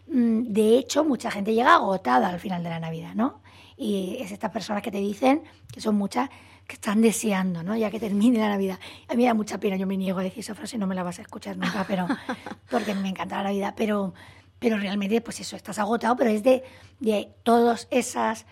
Mm, 0.09 0.45
de 0.45 0.79
hecho, 0.79 1.05
mucha 1.05 1.31
gente 1.31 1.52
llega 1.52 1.75
agotada 1.75 2.31
al 2.31 2.40
final 2.40 2.62
de 2.62 2.71
la 2.71 2.81
Navidad, 2.81 3.14
¿no? 3.14 3.43
Y 3.82 4.18
es 4.20 4.30
estas 4.30 4.50
personas 4.50 4.82
que 4.82 4.90
te 4.90 4.99
dicen, 4.99 5.42
que 5.72 5.80
son 5.80 5.94
muchas, 5.94 6.28
que 6.66 6.75
están 6.75 7.00
deseando, 7.00 7.62
¿no? 7.62 7.75
Ya 7.75 7.90
que 7.90 7.99
termine 7.99 8.38
la 8.38 8.50
Navidad. 8.50 8.78
A 9.08 9.14
mí 9.14 9.22
me 9.22 9.28
da 9.28 9.32
mucha 9.32 9.58
pena, 9.58 9.76
yo 9.76 9.87
me 9.87 9.96
niego 9.96 10.18
a 10.18 10.22
decir 10.22 10.40
esa 10.40 10.54
frase, 10.54 10.76
no 10.76 10.87
me 10.87 10.94
la 10.94 11.02
vas 11.02 11.18
a 11.18 11.22
escuchar 11.22 11.56
nunca, 11.56 11.87
pero 11.88 12.06
porque 12.70 12.94
me 12.94 13.08
encanta 13.08 13.38
la 13.38 13.44
Navidad, 13.44 13.72
pero, 13.75 14.12
pero 14.58 14.76
realmente, 14.76 15.22
pues 15.22 15.40
eso, 15.40 15.56
estás 15.56 15.78
agotado, 15.78 16.14
pero 16.14 16.28
es 16.28 16.42
de, 16.42 16.62
de 16.99 17.32
todos 17.42 17.88
esas, 17.90 18.44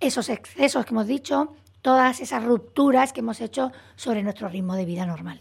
esos 0.00 0.28
excesos 0.28 0.84
que 0.84 0.90
hemos 0.90 1.06
dicho, 1.06 1.56
todas 1.84 2.20
esas 2.20 2.42
rupturas 2.42 3.12
que 3.12 3.20
hemos 3.20 3.42
hecho 3.42 3.70
sobre 3.94 4.22
nuestro 4.22 4.48
ritmo 4.48 4.74
de 4.74 4.86
vida 4.86 5.04
normal. 5.04 5.38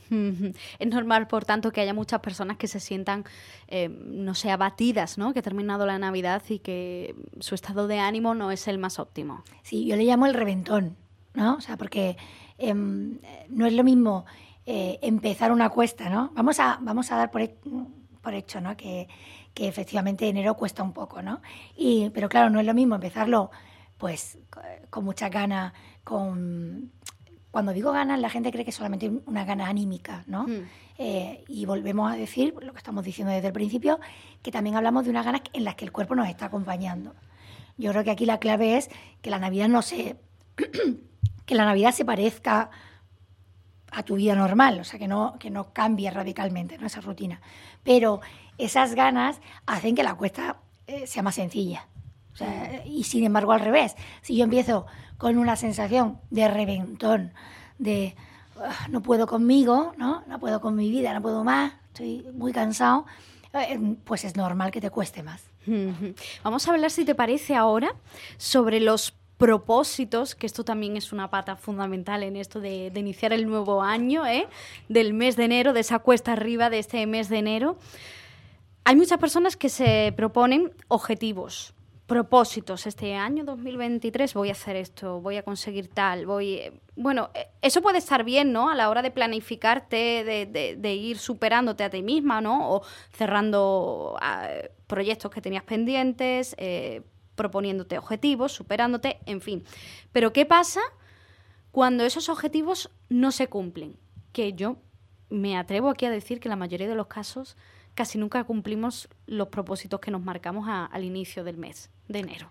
Es 0.77 0.87
normal, 0.89 1.25
por 1.27 1.45
tanto, 1.45 1.71
que 1.71 1.79
haya 1.79 1.93
muchas 1.93 2.19
personas 2.19 2.57
que 2.57 2.67
se 2.67 2.81
sientan, 2.81 3.23
eh, 3.69 3.87
no 3.87 4.35
sé, 4.35 4.51
abatidas, 4.51 5.17
¿no? 5.17 5.31
Que 5.31 5.39
ha 5.39 5.41
terminado 5.41 5.85
la 5.85 5.97
Navidad 5.97 6.43
y 6.49 6.59
que 6.59 7.15
su 7.39 7.55
estado 7.55 7.87
de 7.87 7.99
ánimo 7.99 8.35
no 8.35 8.51
es 8.51 8.67
el 8.67 8.77
más 8.77 8.99
óptimo. 8.99 9.45
Sí, 9.61 9.85
yo 9.85 9.95
le 9.95 10.03
llamo 10.03 10.25
el 10.25 10.33
reventón, 10.33 10.97
¿no? 11.33 11.55
O 11.55 11.61
sea, 11.61 11.77
porque 11.77 12.17
em, 12.57 13.19
no 13.47 13.65
es 13.65 13.71
lo 13.71 13.85
mismo 13.85 14.25
eh, 14.65 14.99
empezar 15.01 15.49
una 15.49 15.69
cuesta, 15.69 16.09
¿no? 16.09 16.31
Vamos 16.35 16.59
a, 16.59 16.77
vamos 16.81 17.09
a 17.13 17.15
dar 17.15 17.31
por, 17.31 17.49
por 18.21 18.33
hecho, 18.33 18.59
¿no? 18.59 18.75
Que, 18.75 19.07
que 19.53 19.69
efectivamente 19.69 20.27
enero 20.27 20.55
cuesta 20.55 20.83
un 20.83 20.91
poco, 20.91 21.21
¿no? 21.21 21.41
Y, 21.77 22.09
pero 22.09 22.27
claro, 22.27 22.49
no 22.49 22.59
es 22.59 22.65
lo 22.65 22.73
mismo 22.73 22.95
empezarlo 22.95 23.49
pues 23.97 24.37
con 24.89 25.05
mucha 25.05 25.29
ganas, 25.29 25.71
con... 26.03 26.91
Cuando 27.51 27.71
digo 27.71 27.91
ganas, 27.91 28.19
la 28.19 28.29
gente 28.29 28.51
cree 28.51 28.63
que 28.63 28.71
es 28.71 28.75
solamente 28.75 29.11
una 29.25 29.45
gana 29.45 29.67
anímica, 29.67 30.23
¿no? 30.25 30.47
Hmm. 30.47 30.65
Eh, 30.97 31.43
y 31.47 31.65
volvemos 31.65 32.11
a 32.11 32.15
decir, 32.15 32.55
lo 32.59 32.71
que 32.71 32.77
estamos 32.79 33.03
diciendo 33.03 33.31
desde 33.31 33.47
el 33.47 33.53
principio, 33.53 33.99
que 34.41 34.51
también 34.51 34.75
hablamos 34.75 35.05
de 35.05 35.11
unas 35.11 35.25
ganas 35.25 35.41
en 35.53 35.63
las 35.63 35.75
que 35.75 35.85
el 35.85 35.91
cuerpo 35.91 36.15
nos 36.15 36.27
está 36.27 36.45
acompañando. 36.45 37.13
Yo 37.77 37.91
creo 37.91 38.03
que 38.03 38.11
aquí 38.11 38.25
la 38.25 38.39
clave 38.39 38.77
es 38.77 38.89
que 39.21 39.29
la 39.29 39.39
Navidad 39.39 39.67
no 39.67 39.81
se... 39.81 40.17
que 41.45 41.55
la 41.55 41.65
Navidad 41.65 41.91
se 41.91 42.05
parezca 42.05 42.69
a 43.91 44.03
tu 44.03 44.15
vida 44.15 44.35
normal, 44.35 44.79
o 44.79 44.83
sea, 44.83 44.97
que 44.97 45.07
no, 45.07 45.37
que 45.39 45.49
no 45.49 45.73
cambie 45.73 46.09
radicalmente 46.09 46.77
¿no? 46.77 46.87
esa 46.87 47.01
rutina. 47.01 47.41
Pero 47.83 48.21
esas 48.57 48.95
ganas 48.95 49.39
hacen 49.65 49.95
que 49.95 50.03
la 50.03 50.15
cuesta 50.15 50.57
eh, 50.87 51.05
sea 51.07 51.23
más 51.23 51.35
sencilla. 51.35 51.87
Y 52.85 53.03
sin 53.03 53.23
embargo, 53.23 53.51
al 53.51 53.59
revés, 53.59 53.95
si 54.21 54.35
yo 54.35 54.43
empiezo 54.43 54.85
con 55.17 55.37
una 55.37 55.55
sensación 55.55 56.19
de 56.29 56.47
reventón, 56.47 57.33
de 57.77 58.15
ah, 58.57 58.87
no 58.89 59.01
puedo 59.01 59.27
conmigo, 59.27 59.93
¿no? 59.97 60.23
no 60.27 60.39
puedo 60.39 60.61
con 60.61 60.75
mi 60.75 60.89
vida, 60.89 61.13
no 61.13 61.21
puedo 61.21 61.43
más, 61.43 61.73
estoy 61.87 62.25
muy 62.33 62.51
cansado, 62.51 63.05
eh, 63.53 63.79
pues 64.03 64.23
es 64.25 64.35
normal 64.35 64.71
que 64.71 64.81
te 64.81 64.89
cueste 64.89 65.23
más. 65.23 65.43
Vamos 66.43 66.67
a 66.67 66.71
hablar, 66.71 66.91
si 66.91 67.05
te 67.05 67.15
parece, 67.15 67.55
ahora 67.55 67.95
sobre 68.37 68.79
los 68.79 69.13
propósitos, 69.37 70.35
que 70.35 70.45
esto 70.45 70.63
también 70.63 70.97
es 70.97 71.13
una 71.13 71.29
pata 71.29 71.55
fundamental 71.55 72.23
en 72.23 72.35
esto 72.35 72.59
de, 72.59 72.91
de, 72.91 72.99
iniciar 72.99 73.33
el 73.33 73.47
nuevo 73.47 73.81
año, 73.81 74.25
¿eh? 74.25 74.47
del 74.89 75.13
mes 75.13 75.35
de 75.35 75.45
enero, 75.45 75.73
de 75.73 75.81
esa 75.81 75.99
cuesta 75.99 76.33
arriba 76.33 76.69
de 76.69 76.79
este 76.79 77.05
mes 77.07 77.29
de 77.29 77.37
enero. 77.37 77.77
Hay 78.85 78.95
muchas 78.95 79.17
personas 79.17 79.55
que 79.55 79.69
se 79.69 80.13
proponen 80.15 80.71
objetivos, 80.87 81.73
propósitos 82.13 82.85
este 82.85 83.15
año 83.15 83.43
2023 83.43 84.35
voy 84.35 84.49
a 84.49 84.51
hacer 84.51 84.75
esto, 84.75 85.19
voy 85.19 85.37
a 85.37 85.41
conseguir 85.41 85.87
tal, 85.87 86.27
voy... 86.27 86.61
Bueno, 86.95 87.31
e, 87.33 87.47
eso 87.63 87.81
puede 87.81 87.97
estar 87.97 88.23
bien, 88.23 88.53
¿no? 88.53 88.69
A 88.69 88.75
la 88.75 88.91
hora 88.91 89.01
de 89.01 89.09
planificarte, 89.09 90.23
de, 90.23 90.93
ir 90.93 91.17
superándote 91.17 91.83
a 91.83 91.89
ti 91.89 92.03
misma, 92.03 92.39
¿no? 92.39 92.69
O 92.69 92.83
cerrando 93.13 94.15
ah, 94.21 94.47
proyectos 94.85 95.31
que 95.31 95.41
tenías 95.41 95.63
pendientes, 95.63 96.55
eh, 96.59 97.01
proponiéndote 97.33 97.97
objetivos, 97.97 98.51
superándote, 98.51 99.17
en 99.25 99.41
fin. 99.41 99.63
Pero 100.11 100.33
¿qué 100.33 100.45
pasa 100.45 100.81
cuando 101.71 102.05
esos 102.05 102.29
objetivos 102.29 102.91
no 103.09 103.31
se 103.31 103.47
cumplen? 103.47 103.97
Que 104.33 104.53
yo 104.53 104.77
me 105.31 105.57
atrevo 105.57 105.89
aquí 105.89 106.05
a 106.05 106.11
decir 106.11 106.39
que 106.39 106.47
la 106.47 106.57
mayoría 106.57 106.87
de 106.87 106.93
los 106.93 107.07
casos 107.07 107.57
casi 107.95 108.17
nunca 108.17 108.43
cumplimos 108.43 109.09
los 109.27 109.47
propósitos 109.49 109.99
que 109.99 110.11
nos 110.11 110.21
marcamos 110.21 110.67
al 110.67 111.03
inicio 111.03 111.43
del 111.43 111.57
mes 111.57 111.89
de 112.07 112.19
enero. 112.19 112.49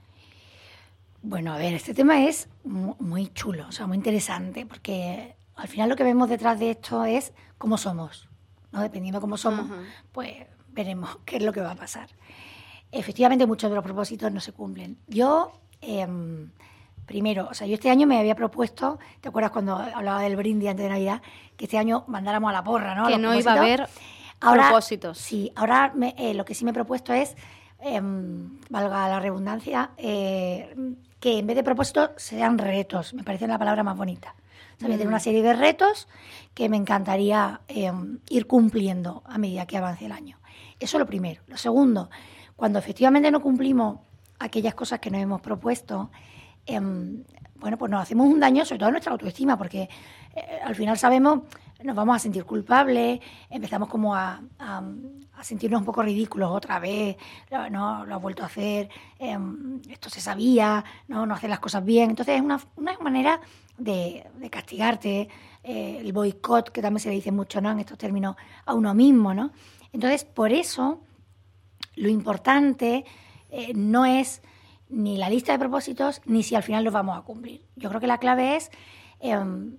Bueno, 1.23 1.53
a 1.53 1.57
ver, 1.57 1.75
este 1.75 1.95
tema 1.95 2.25
es 2.25 2.49
muy 2.65 3.29
chulo, 3.29 3.67
o 3.69 3.73
sea, 3.73 3.87
muy 3.87 3.97
interesante, 3.97 4.67
porque 4.67 5.37
al 5.55 5.69
final 5.69 5.89
lo 5.89 5.97
que 5.97 6.03
vemos 6.03 6.29
detrás 6.29 6.59
de 6.59 6.71
esto 6.73 7.05
es 7.05 7.33
cómo 7.59 7.79
somos, 7.79 8.29
¿no? 8.73 8.83
Dependiendo 8.83 9.19
de 9.19 9.21
cómo 9.21 9.37
somos, 9.37 9.67
pues 10.11 10.33
veremos 10.69 11.19
qué 11.25 11.37
es 11.37 11.43
lo 11.43 11.53
que 11.53 11.61
va 11.61 11.73
a 11.73 11.77
pasar. 11.77 12.09
Efectivamente, 12.91 13.47
muchos 13.47 13.71
de 13.71 13.77
los 13.77 13.85
propósitos 13.85 14.33
no 14.33 14.41
se 14.41 14.53
cumplen. 14.53 14.99
Yo, 15.07 15.53
em, 15.81 16.51
primero, 17.07 17.49
o 17.51 17.55
sea, 17.55 17.67
yo 17.67 17.75
este 17.75 17.89
año 17.89 18.07
me 18.07 18.19
había 18.19 18.35
propuesto, 18.35 18.99
¿te 19.21 19.29
acuerdas 19.29 19.53
cuando 19.53 19.77
hablaba 19.77 20.23
del 20.23 20.37
brindis 20.37 20.71
antes 20.71 20.85
de 20.85 20.91
Navidad? 20.91 21.23
Que 21.57 21.67
este 21.67 21.79
año 21.79 22.05
mandáramos 22.09 22.51
a 22.51 22.53
la 22.53 22.65
porra, 22.65 22.95
¿no? 22.97 23.07
Que 23.07 23.19
no 23.19 23.35
iba 23.35 23.53
a 23.53 23.59
haber 23.59 23.89
propósitos. 24.43 25.19
Sí, 25.19 25.53
ahora 25.55 25.93
eh, 26.17 26.35
lo 26.35 26.45
que 26.45 26.55
sí 26.55 26.65
me 26.65 26.71
he 26.71 26.75
propuesto 26.75 27.13
es 27.13 27.37
Em, 27.85 28.61
valga 28.71 29.09
la 29.09 29.19
redundancia, 29.19 29.91
eh, 29.97 30.73
que 31.19 31.39
en 31.41 31.47
vez 31.49 31.57
de 31.57 31.65
propósitos 31.65 32.11
sean 32.17 32.57
retos. 32.57 33.13
Me 33.13 33.25
parece 33.25 33.49
la 33.49 33.59
palabra 33.59 33.83
más 33.83 33.97
bonita. 33.97 34.37
O 34.77 34.87
sea, 34.87 35.07
una 35.07 35.17
mm. 35.17 35.21
serie 35.21 35.43
de 35.43 35.53
retos 35.53 36.07
que 36.55 36.69
me 36.69 36.77
encantaría 36.77 37.61
em, 37.67 38.21
ir 38.29 38.47
cumpliendo 38.47 39.25
a 39.27 39.37
medida 39.37 39.67
que 39.67 39.77
avance 39.77 40.07
el 40.07 40.13
año. 40.13 40.39
Eso 40.79 40.97
es 40.97 41.01
lo 41.01 41.07
primero. 41.07 41.43
Lo 41.49 41.57
segundo, 41.57 42.09
cuando 42.55 42.79
efectivamente 42.79 43.33
no 43.33 43.43
cumplimos 43.43 43.99
aquellas 44.39 44.75
cosas 44.77 45.01
que 45.01 45.11
nos 45.11 45.21
hemos 45.21 45.41
propuesto, 45.41 46.13
em, 46.67 47.25
bueno, 47.57 47.79
pues 47.79 47.91
nos 47.91 48.01
hacemos 48.01 48.29
un 48.29 48.39
daño 48.39 48.65
sobre 48.65 48.79
todo 48.79 48.89
a 48.91 48.93
nuestra 48.93 49.13
autoestima, 49.13 49.59
porque 49.59 49.89
eh, 50.37 50.61
al 50.65 50.77
final 50.77 50.97
sabemos, 50.97 51.41
nos 51.85 51.97
vamos 51.97 52.17
a 52.17 52.19
sentir 52.19 52.45
culpables, 52.45 53.21
empezamos 53.51 53.89
como 53.89 54.15
a, 54.15 54.41
sentirnos 55.43 55.81
un 55.81 55.85
poco 55.85 56.03
ridículos 56.03 56.51
otra 56.51 56.79
vez, 56.79 57.17
no 57.71 58.07
lo 58.07 58.15
ha 58.15 58.19
vuelto 58.19 58.45
a 58.45 58.47
hacer, 58.47 58.89
em, 59.19 59.81
esto 59.91 60.09
se 60.09 60.21
sabía, 60.21 60.85
no, 61.09 61.27
no 61.27 61.35
hace 61.35 61.49
las 61.49 61.59
cosas 61.59 61.85
bien. 61.85 62.11
Entonces 62.11 62.37
es 62.37 62.43
una, 62.43 62.61
una 62.77 62.97
manera 62.99 63.41
de, 63.77 64.25
castigarte, 64.51 65.29
eh, 65.63 65.99
el 66.01 66.13
boicot, 66.13 66.71
que 66.71 66.83
también 66.83 67.01
se 67.01 67.09
le 67.09 67.17
dice 67.17 67.33
mucho 67.33 67.61
¿no? 67.61 67.71
en 67.71 67.81
estos 67.81 67.99
términos 67.99 68.37
a 68.65 68.75
uno 68.75 68.95
mismo. 68.95 69.35
¿no? 69.35 69.53
Entonces, 69.93 70.25
por 70.25 70.53
eso, 70.53 71.01
lo 71.97 72.09
importante 72.09 73.05
eh, 73.51 73.73
no 73.75 74.05
es 74.07 74.43
ni 74.89 75.17
la 75.17 75.31
lista 75.31 75.53
de 75.53 75.59
propósitos, 75.59 76.21
ni 76.27 76.43
si 76.43 76.55
al 76.55 76.63
final 76.63 76.85
los 76.85 76.93
vamos 76.93 77.19
a 77.19 77.23
cumplir. 77.23 77.65
Yo 77.77 77.89
creo 77.89 78.01
que 78.01 78.07
la 78.07 78.19
clave 78.19 78.57
es 78.57 78.71
em, 79.21 79.77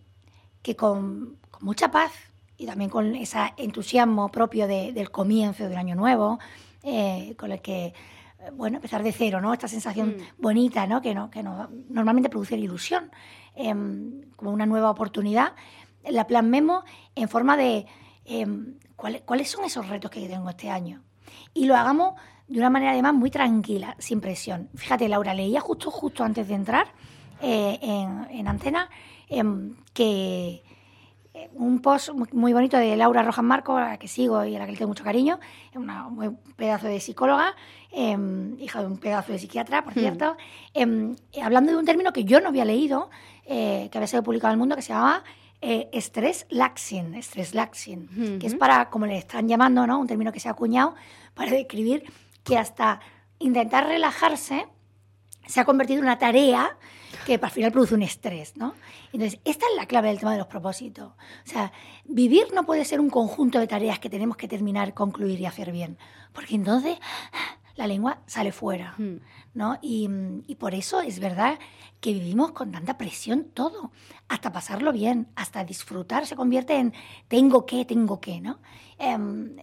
que 0.61 0.75
con 0.75 1.37
mucha 1.63 1.89
paz 1.89 2.11
y 2.57 2.65
también 2.65 2.89
con 2.89 3.15
ese 3.15 3.39
entusiasmo 3.57 4.29
propio 4.29 4.67
del 4.67 5.09
comienzo 5.09 5.67
del 5.67 5.77
año 5.77 5.95
nuevo, 5.95 6.39
eh, 6.83 7.33
con 7.37 7.51
el 7.51 7.61
que, 7.61 7.85
eh, 7.85 7.93
bueno, 8.53 8.77
empezar 8.77 9.01
de 9.01 9.11
cero, 9.11 9.41
¿no? 9.41 9.53
Esta 9.53 9.67
sensación 9.67 10.09
mm. 10.09 10.41
bonita, 10.41 10.85
¿no? 10.85 11.01
Que, 11.01 11.15
no, 11.15 11.29
que 11.29 11.41
normalmente 11.41 12.29
produce 12.29 12.55
ilusión, 12.55 13.09
em, 13.55 14.21
como 14.35 14.51
una 14.51 14.65
nueva 14.65 14.91
oportunidad, 14.91 15.53
la 16.09 16.27
plasmemos 16.27 16.83
en 17.15 17.29
forma 17.29 17.57
de 17.57 17.85
em, 18.25 18.75
¿cuáles, 18.95 19.49
son 19.49 19.65
esos 19.65 19.87
retos 19.87 20.11
que 20.11 20.27
tengo 20.27 20.49
este 20.49 20.69
año. 20.69 21.01
Y 21.53 21.65
lo 21.65 21.75
hagamos 21.75 22.13
de 22.47 22.59
una 22.59 22.69
manera 22.69 22.91
además 22.91 23.13
muy 23.13 23.31
tranquila, 23.31 23.95
sin 23.99 24.21
presión. 24.21 24.69
Fíjate, 24.75 25.07
Laura, 25.07 25.33
leía 25.33 25.61
justo, 25.61 25.89
justo 25.89 26.23
antes 26.23 26.47
de 26.47 26.53
entrar 26.53 26.87
eh, 27.41 27.79
en, 27.81 28.27
en, 28.29 28.47
antena 28.47 28.89
em, 29.27 29.75
que 29.93 30.63
un 31.53 31.79
post 31.81 32.09
muy 32.31 32.53
bonito 32.53 32.77
de 32.77 32.95
Laura 32.95 33.23
Rojas 33.23 33.43
Marco, 33.43 33.75
a 33.75 33.89
la 33.89 33.97
que 33.97 34.07
sigo 34.07 34.45
y 34.45 34.55
a 34.55 34.59
la 34.59 34.65
que 34.65 34.73
le 34.73 34.77
tengo 34.77 34.89
mucho 34.89 35.03
cariño, 35.03 35.39
una, 35.73 36.07
un 36.07 36.37
pedazo 36.55 36.87
de 36.87 36.99
psicóloga, 36.99 37.55
em, 37.91 38.59
hija 38.59 38.81
de 38.81 38.87
un 38.87 38.97
pedazo 38.97 39.31
de 39.31 39.39
psiquiatra, 39.39 39.83
por 39.83 39.93
hmm. 39.93 39.99
cierto, 39.99 40.37
em, 40.73 41.15
hablando 41.41 41.71
de 41.71 41.77
un 41.77 41.85
término 41.85 42.13
que 42.13 42.23
yo 42.23 42.39
no 42.39 42.49
había 42.49 42.65
leído, 42.65 43.09
eh, 43.45 43.89
que 43.91 43.97
había 43.97 44.07
sido 44.07 44.23
publicado 44.23 44.51
en 44.51 44.57
el 44.57 44.59
mundo, 44.59 44.75
que 44.75 44.83
se 44.83 44.93
llama 44.93 45.23
eh, 45.61 45.89
stress 45.93 46.45
laxing, 46.49 47.15
stress 47.15 47.55
laxing, 47.55 48.37
que 48.39 48.47
es 48.47 48.55
para, 48.55 48.89
como 48.89 49.05
le 49.05 49.17
están 49.17 49.47
llamando, 49.47 49.87
¿no? 49.87 49.97
un 49.97 50.07
término 50.07 50.31
que 50.31 50.39
se 50.39 50.49
ha 50.49 50.51
acuñado 50.51 50.93
para 51.33 51.51
describir 51.51 52.03
que 52.43 52.57
hasta 52.57 52.99
intentar 53.39 53.87
relajarse 53.87 54.67
se 55.45 55.59
ha 55.59 55.65
convertido 55.65 55.99
en 55.99 56.05
una 56.05 56.17
tarea 56.17 56.77
que 57.25 57.39
al 57.41 57.51
final 57.51 57.71
produce 57.71 57.95
un 57.95 58.01
estrés, 58.01 58.55
¿no? 58.57 58.73
Entonces, 59.11 59.39
esta 59.45 59.65
es 59.65 59.75
la 59.75 59.85
clave 59.85 60.09
del 60.09 60.19
tema 60.19 60.33
de 60.33 60.39
los 60.39 60.47
propósitos. 60.47 61.07
O 61.07 61.49
sea, 61.49 61.71
vivir 62.05 62.47
no 62.53 62.65
puede 62.65 62.85
ser 62.85 62.99
un 62.99 63.09
conjunto 63.09 63.59
de 63.59 63.67
tareas 63.67 63.99
que 63.99 64.09
tenemos 64.09 64.37
que 64.37 64.47
terminar, 64.47 64.93
concluir 64.93 65.39
y 65.39 65.45
hacer 65.45 65.71
bien, 65.71 65.97
porque 66.33 66.55
entonces 66.55 66.97
la 67.75 67.87
lengua 67.87 68.19
sale 68.27 68.51
fuera, 68.51 68.95
Hmm. 68.97 69.17
¿no? 69.53 69.77
Y, 69.81 70.09
y 70.47 70.55
por 70.55 70.75
eso 70.75 71.01
es 71.01 71.19
verdad 71.19 71.59
que 71.99 72.13
vivimos 72.13 72.51
con 72.51 72.71
tanta 72.71 72.97
presión 72.97 73.45
todo, 73.53 73.91
hasta 74.27 74.51
pasarlo 74.51 74.91
bien, 74.91 75.27
hasta 75.35 75.63
disfrutar 75.63 76.27
se 76.27 76.35
convierte 76.35 76.75
en 76.75 76.93
tengo 77.27 77.65
que, 77.65 77.85
tengo 77.85 78.19
que, 78.19 78.41
¿no? 78.41 78.59
Em, 78.97 79.55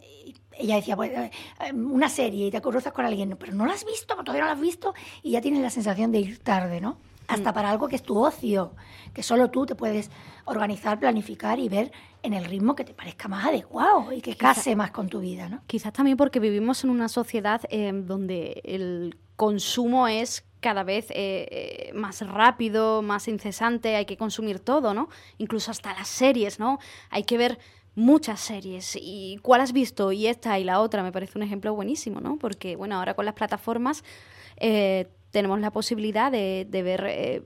ella 0.59 0.77
decía, 0.77 0.97
pues, 0.97 1.11
eh, 1.13 1.31
em, 1.61 1.91
una 1.91 2.09
serie 2.09 2.47
y 2.47 2.51
te 2.51 2.61
cruzas 2.61 2.93
con 2.93 3.05
alguien, 3.05 3.37
pero 3.39 3.53
no 3.55 3.67
la 3.67 3.75
has 3.75 3.85
visto, 3.85 4.15
todavía 4.17 4.43
no 4.43 4.47
la 4.47 4.53
has 4.53 4.61
visto 4.61 4.95
y 5.23 5.33
ya 5.33 5.41
tienes 5.41 5.63
la 5.63 5.71
sensación 5.71 6.13
de 6.13 6.21
ir 6.21 6.39
tarde, 6.39 6.81
¿no? 6.81 6.99
Hasta 7.31 7.53
para 7.53 7.71
algo 7.71 7.89
que 7.89 7.97
es 7.97 8.03
tu 8.03 8.19
ocio, 8.19 8.75
que 9.15 9.23
solo 9.23 9.51
tú 9.51 9.67
te 9.67 9.75
puedes 9.75 10.11
organizar, 10.45 10.99
planificar 10.99 11.59
y 11.59 11.69
ver 11.69 11.93
en 12.23 12.35
el 12.35 12.45
ritmo 12.45 12.75
que 12.75 12.85
te 12.85 12.93
parezca 12.93 13.29
más 13.29 13.47
adecuado 13.47 14.13
y 14.13 14.21
que 14.21 14.37
case 14.37 14.77
más 14.77 14.91
con 14.91 15.09
tu 15.09 15.21
vida, 15.21 15.49
¿no? 15.49 15.63
Quizás 15.67 15.93
también 15.93 16.17
porque 16.17 16.41
vivimos 16.41 16.85
en 16.85 16.91
una 16.91 17.09
sociedad 17.09 17.63
eh, 17.71 17.93
donde 17.95 18.61
el 18.65 19.17
consumo 19.37 20.09
es 20.09 20.45
cada 20.61 20.83
vez 20.83 21.11
eh, 21.11 21.49
eh, 21.51 21.93
más 21.95 22.21
rápido, 22.27 23.03
más 23.03 23.29
incesante, 23.29 23.97
hay 23.97 24.05
que 24.05 24.17
consumir 24.17 24.61
todo, 24.61 24.93
¿no? 24.93 25.09
Incluso 25.39 25.71
hasta 25.71 25.95
las 25.95 26.09
series, 26.09 26.59
¿no? 26.59 26.79
Hay 27.09 27.25
que 27.25 27.39
ver 27.39 27.59
muchas 27.95 28.41
series. 28.41 28.97
¿Y 29.01 29.39
cuál 29.43 29.63
has 29.63 29.73
visto? 29.73 30.13
Y 30.13 30.27
esta 30.27 30.59
y 30.59 30.65
la 30.65 30.81
otra 30.81 31.03
me 31.03 31.13
parece 31.13 31.39
un 31.39 31.43
ejemplo 31.43 31.75
buenísimo, 31.75 32.21
¿no? 32.21 32.37
Porque, 32.37 32.77
bueno, 32.77 32.97
ahora 32.97 33.15
con 33.15 33.25
las 33.25 33.35
plataformas 33.35 34.05
eh, 34.57 35.09
tenemos 35.31 35.61
la 35.61 35.71
posibilidad 35.71 36.31
de, 36.31 36.67
ver 36.71 37.05
eh, 37.09 37.43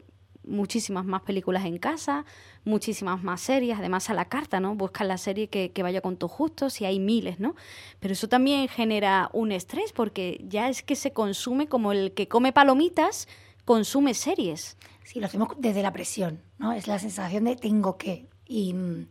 muchísimas 0.46 1.04
más 1.04 1.22
películas 1.22 1.64
en 1.64 1.78
casa, 1.78 2.24
muchísimas 2.64 3.22
más 3.22 3.40
series, 3.40 3.78
además 3.78 4.10
a 4.10 4.14
la 4.14 4.26
carta, 4.26 4.60
¿no? 4.60 4.74
Buscas 4.74 5.06
la 5.06 5.18
serie 5.18 5.48
que, 5.48 5.72
que 5.72 5.82
vaya 5.82 6.00
con 6.00 6.16
tus 6.16 6.30
gustos 6.30 6.80
y 6.80 6.84
hay 6.84 7.00
miles, 7.00 7.40
¿no? 7.40 7.54
Pero 8.00 8.12
eso 8.12 8.28
también 8.28 8.68
genera 8.68 9.30
un 9.32 9.52
estrés 9.52 9.92
porque 9.92 10.44
ya 10.48 10.68
es 10.68 10.82
que 10.82 10.96
se 10.96 11.12
consume 11.12 11.66
como 11.66 11.92
el 11.92 12.12
que 12.12 12.28
come 12.28 12.52
palomitas 12.52 13.28
consume 13.64 14.14
series. 14.14 14.76
Sí, 15.04 15.20
lo 15.20 15.26
hacemos 15.26 15.48
desde 15.58 15.82
la 15.82 15.92
presión, 15.92 16.42
¿no? 16.58 16.72
Es 16.72 16.86
la 16.86 16.98
sensación 16.98 17.44
de 17.44 17.56
tengo 17.56 17.96
que. 17.96 18.28
Y, 18.46 18.74
mm, 18.74 19.08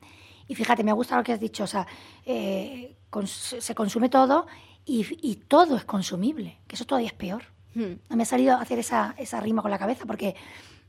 y 0.48 0.56
fíjate, 0.56 0.84
me 0.84 0.92
ha 0.92 0.96
gustado 0.96 1.22
lo 1.22 1.24
que 1.24 1.34
has 1.34 1.40
dicho, 1.40 1.64
o 1.64 1.68
sea, 1.68 1.88
eh, 2.26 2.96
se 3.26 3.76
consume 3.76 4.10
todo 4.10 4.48
y, 4.86 5.06
y 5.22 5.36
todo 5.36 5.78
es 5.78 5.86
consumible, 5.86 6.60
que 6.68 6.76
eso 6.76 6.86
todavía 6.86 7.08
es 7.08 7.14
peor. 7.14 7.53
No 7.76 8.16
me 8.16 8.24
ha 8.24 8.26
salido 8.26 8.56
hacer 8.58 8.80
esa, 8.80 9.16
esa 9.18 9.40
rima 9.40 9.62
con 9.62 9.72
la 9.72 9.80
cabeza 9.80 10.06
porque 10.06 10.36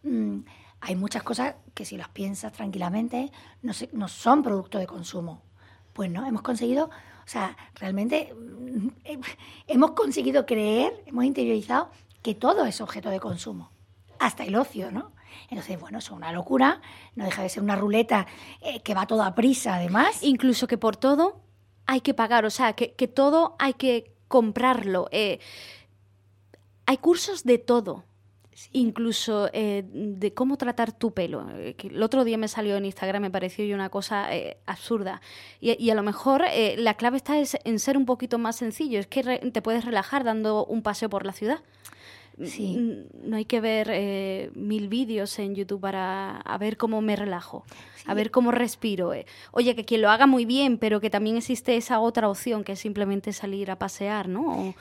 mm, 0.03 0.39
hay 0.81 0.97
muchas 0.97 1.23
cosas 1.23 1.55
que 1.73 1.85
si 1.85 1.97
las 1.97 2.09
piensas 2.09 2.53
tranquilamente 2.53 3.31
no, 3.63 3.73
se- 3.73 3.89
no 3.93 4.09
son 4.09 4.43
producto 4.43 4.79
de 4.79 4.87
consumo. 4.87 5.43
Pues 5.93 6.11
no, 6.11 6.27
hemos 6.27 6.43
conseguido, 6.43 6.87
o 6.87 7.29
sea, 7.29 7.57
realmente 7.77 8.35
mm, 8.35 8.89
eh, 9.05 9.19
hemos 9.69 9.93
conseguido 9.93 10.45
creer, 10.45 11.03
hemos 11.07 11.25
interiorizado 11.25 11.91
que 12.23 12.35
todo 12.35 12.65
es 12.67 12.81
objeto 12.81 13.11
de 13.11 13.21
consumo, 13.21 13.71
hasta 14.19 14.45
el 14.45 14.57
ocio, 14.57 14.91
¿no? 14.91 15.13
Entonces, 15.51 15.79
bueno, 15.81 15.99
eso 15.99 16.13
es 16.15 16.17
una 16.17 16.33
locura, 16.33 16.81
no 17.17 17.25
deja 17.25 17.43
de 17.43 17.49
ser 17.49 17.63
una 17.63 17.77
ruleta 17.77 18.27
eh, 18.61 18.81
que 18.81 18.95
va 18.95 19.07
toda 19.07 19.27
a 19.27 19.35
prisa, 19.35 19.75
además. 19.77 20.23
Incluso 20.23 20.67
que 20.67 20.79
por 20.79 20.97
todo 20.97 21.41
hay 21.87 22.01
que 22.01 22.15
pagar, 22.15 22.45
o 22.45 22.51
sea, 22.51 22.73
que, 22.75 22.93
que 22.95 23.09
todo 23.09 23.57
hay 23.59 23.75
que 23.75 24.15
comprarlo. 24.29 25.09
eh, 25.13 25.39
hay 26.87 26.97
cursos 26.99 27.45
de 27.45 27.59
todo. 27.59 28.05
Incluso 28.73 29.51
eh, 29.53 29.83
de 29.93 30.33
cómo 30.33 30.57
tratar 30.57 30.93
tu 30.93 31.13
pelo. 31.13 31.45
Eh, 31.57 31.75
el 31.83 32.03
otro 32.03 32.23
día 32.23 32.39
me 32.39 32.47
salió 32.47 32.77
en 32.77 32.85
Instagram, 32.85 33.23
me 33.23 33.31
pareció 33.31 33.75
una 33.75 33.89
cosa 33.89 34.33
eh, 34.35 34.59
absurda. 34.67 35.21
Y, 35.61 35.73
y 35.83 35.91
a 35.91 35.95
lo 35.97 36.05
mejor 36.05 36.45
eh, 36.49 36.77
la 36.79 36.95
clave 36.95 37.17
está 37.17 37.39
es 37.39 37.57
en 37.65 37.81
ser 37.81 37.97
un 37.97 38.07
poquito 38.07 38.39
más 38.39 38.55
sencillo. 38.57 39.01
Es 39.01 39.09
que 39.09 39.23
re- 39.23 39.39
te 39.39 39.61
puedes 39.61 39.85
relajar 39.85 40.23
dando 40.23 40.65
un 40.67 40.83
paseo 40.83 41.11
por 41.11 41.27
la 41.27 41.33
ciudad. 41.33 41.59
Sí. 42.45 42.77
Mm, 42.79 43.29
No 43.31 43.37
hay 43.37 43.45
que 43.45 43.61
ver 43.61 43.89
eh, 43.91 44.51
mil 44.55 44.89
vídeos 44.89 45.37
en 45.41 45.57
YouTube 45.57 45.81
para 45.81 46.37
a 46.39 46.59
ver 46.59 46.77
cómo 46.77 47.01
me 47.01 47.17
relajo, 47.17 47.65
a 48.07 48.15
ver 48.15 48.31
cómo 48.31 48.53
respiro. 48.53 49.15
eh. 49.15 49.27
Oye, 49.51 49.75
que 49.75 49.85
quien 49.85 50.01
lo 50.03 50.11
haga 50.11 50.27
muy 50.29 50.45
bien, 50.45 50.79
pero 50.79 51.01
que 51.01 51.11
también 51.11 51.37
existe 51.37 51.77
esa 51.77 51.99
otra 51.99 52.29
opción 52.29 52.63
que 52.63 52.73
es 52.73 52.79
simplemente 52.81 53.33
salir 53.33 53.71
a 53.73 53.79
pasear, 53.79 54.29
¿no? 54.29 54.69
O, 54.69 54.75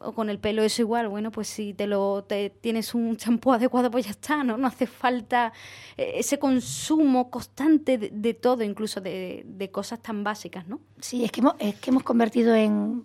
o 0.00 0.12
con 0.12 0.30
el 0.30 0.38
pelo 0.38 0.62
es 0.62 0.78
igual, 0.78 1.08
bueno, 1.08 1.30
pues 1.30 1.48
si 1.48 1.74
te 1.74 1.86
lo 1.86 2.24
te, 2.24 2.50
tienes 2.50 2.94
un 2.94 3.16
champú 3.18 3.52
adecuado, 3.52 3.90
pues 3.90 4.06
ya 4.06 4.12
está, 4.12 4.42
¿no? 4.44 4.56
No 4.56 4.66
hace 4.66 4.86
falta 4.86 5.52
eh, 5.96 6.12
ese 6.16 6.38
consumo 6.38 7.30
constante 7.30 7.98
de, 7.98 8.34
todo, 8.34 8.62
incluso 8.62 9.00
de, 9.00 9.44
de 9.46 9.70
cosas 9.70 10.00
tan 10.00 10.24
básicas, 10.24 10.66
¿no? 10.66 10.80
Sí, 11.00 11.24
es 11.24 11.32
que 11.32 11.40
hemos, 11.40 11.54
es 11.58 11.74
que 11.76 11.90
hemos 11.90 12.02
convertido 12.02 12.54
en, 12.54 13.04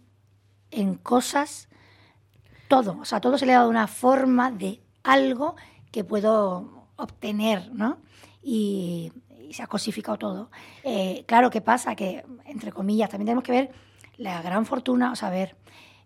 en 0.72 0.96
cosas 0.96 1.70
todo. 2.68 2.98
O 3.02 3.06
sea, 3.06 3.20
todo 3.20 3.38
se 3.38 3.46
le 3.46 3.54
ha 3.54 3.58
dado 3.58 3.70
una 3.70 3.88
forma 3.88 4.52
de 4.52 4.82
algo 5.04 5.56
que 5.92 6.04
puedo 6.04 6.88
obtener, 6.96 7.70
¿no? 7.74 7.98
Y, 8.42 9.12
y 9.52 9.54
se 9.54 9.64
ha 9.64 9.68
cosificado 9.68 10.18
todo. 10.18 10.52
Eh, 10.84 11.26
claro, 11.28 11.50
¿qué 11.50 11.60
pasa? 11.60 11.94
Que, 11.96 12.24
entre 12.46 12.72
comillas, 12.72 13.10
también 13.10 13.26
tenemos 13.26 13.44
que 13.44 13.52
ver 13.52 13.72
la 14.16 14.42
gran 14.42 14.66
fortuna, 14.66 15.12
o 15.12 15.16
sea, 15.18 15.30
ver, 15.30 15.58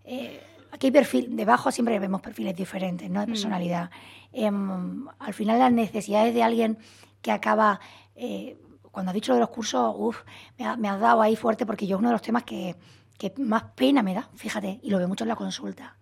eh, 0.04 0.42
aquí 0.76 0.88
hay 0.88 0.92
perfil, 0.92 1.36
debajo 1.36 1.72
siempre 1.72 1.98
vemos 2.00 2.22
perfiles 2.22 2.56
diferentes, 2.56 3.10
¿no? 3.10 3.22
De 3.22 3.28
personalidad. 3.28 3.90
Em, 4.32 5.08
al 5.20 5.34
final 5.34 5.60
las 5.60 5.72
necesidades 5.72 6.34
de 6.34 6.44
alguien 6.44 6.78
que 7.22 7.32
acaba... 7.32 7.80
eh, 8.16 8.58
cuando 8.92 9.10
has 9.10 9.16
dicho 9.16 9.34
lo 9.34 9.36
de 9.36 9.42
los 9.42 9.50
cursos, 9.50 9.94
uff, 9.98 10.22
me, 10.58 10.66
ha- 10.66 10.78
me 10.78 10.88
has 10.88 11.00
dado 11.02 11.22
ahí 11.22 11.36
fuerte 11.36 11.66
porque 11.66 11.86
yo 11.86 11.98
es 11.98 12.00
uno 12.00 12.08
de 12.08 12.14
los 12.14 12.22
temas 12.22 12.44
que, 12.44 12.78
que 13.18 13.34
más 13.38 13.64
pena 13.76 14.02
me 14.02 14.14
da, 14.14 14.30
fíjate, 14.36 14.80
y 14.84 14.90
lo 14.90 14.98
veo 15.00 15.10
mucho 15.10 15.26
en 15.26 15.28
la 15.28 15.36
consulta. 15.36 15.98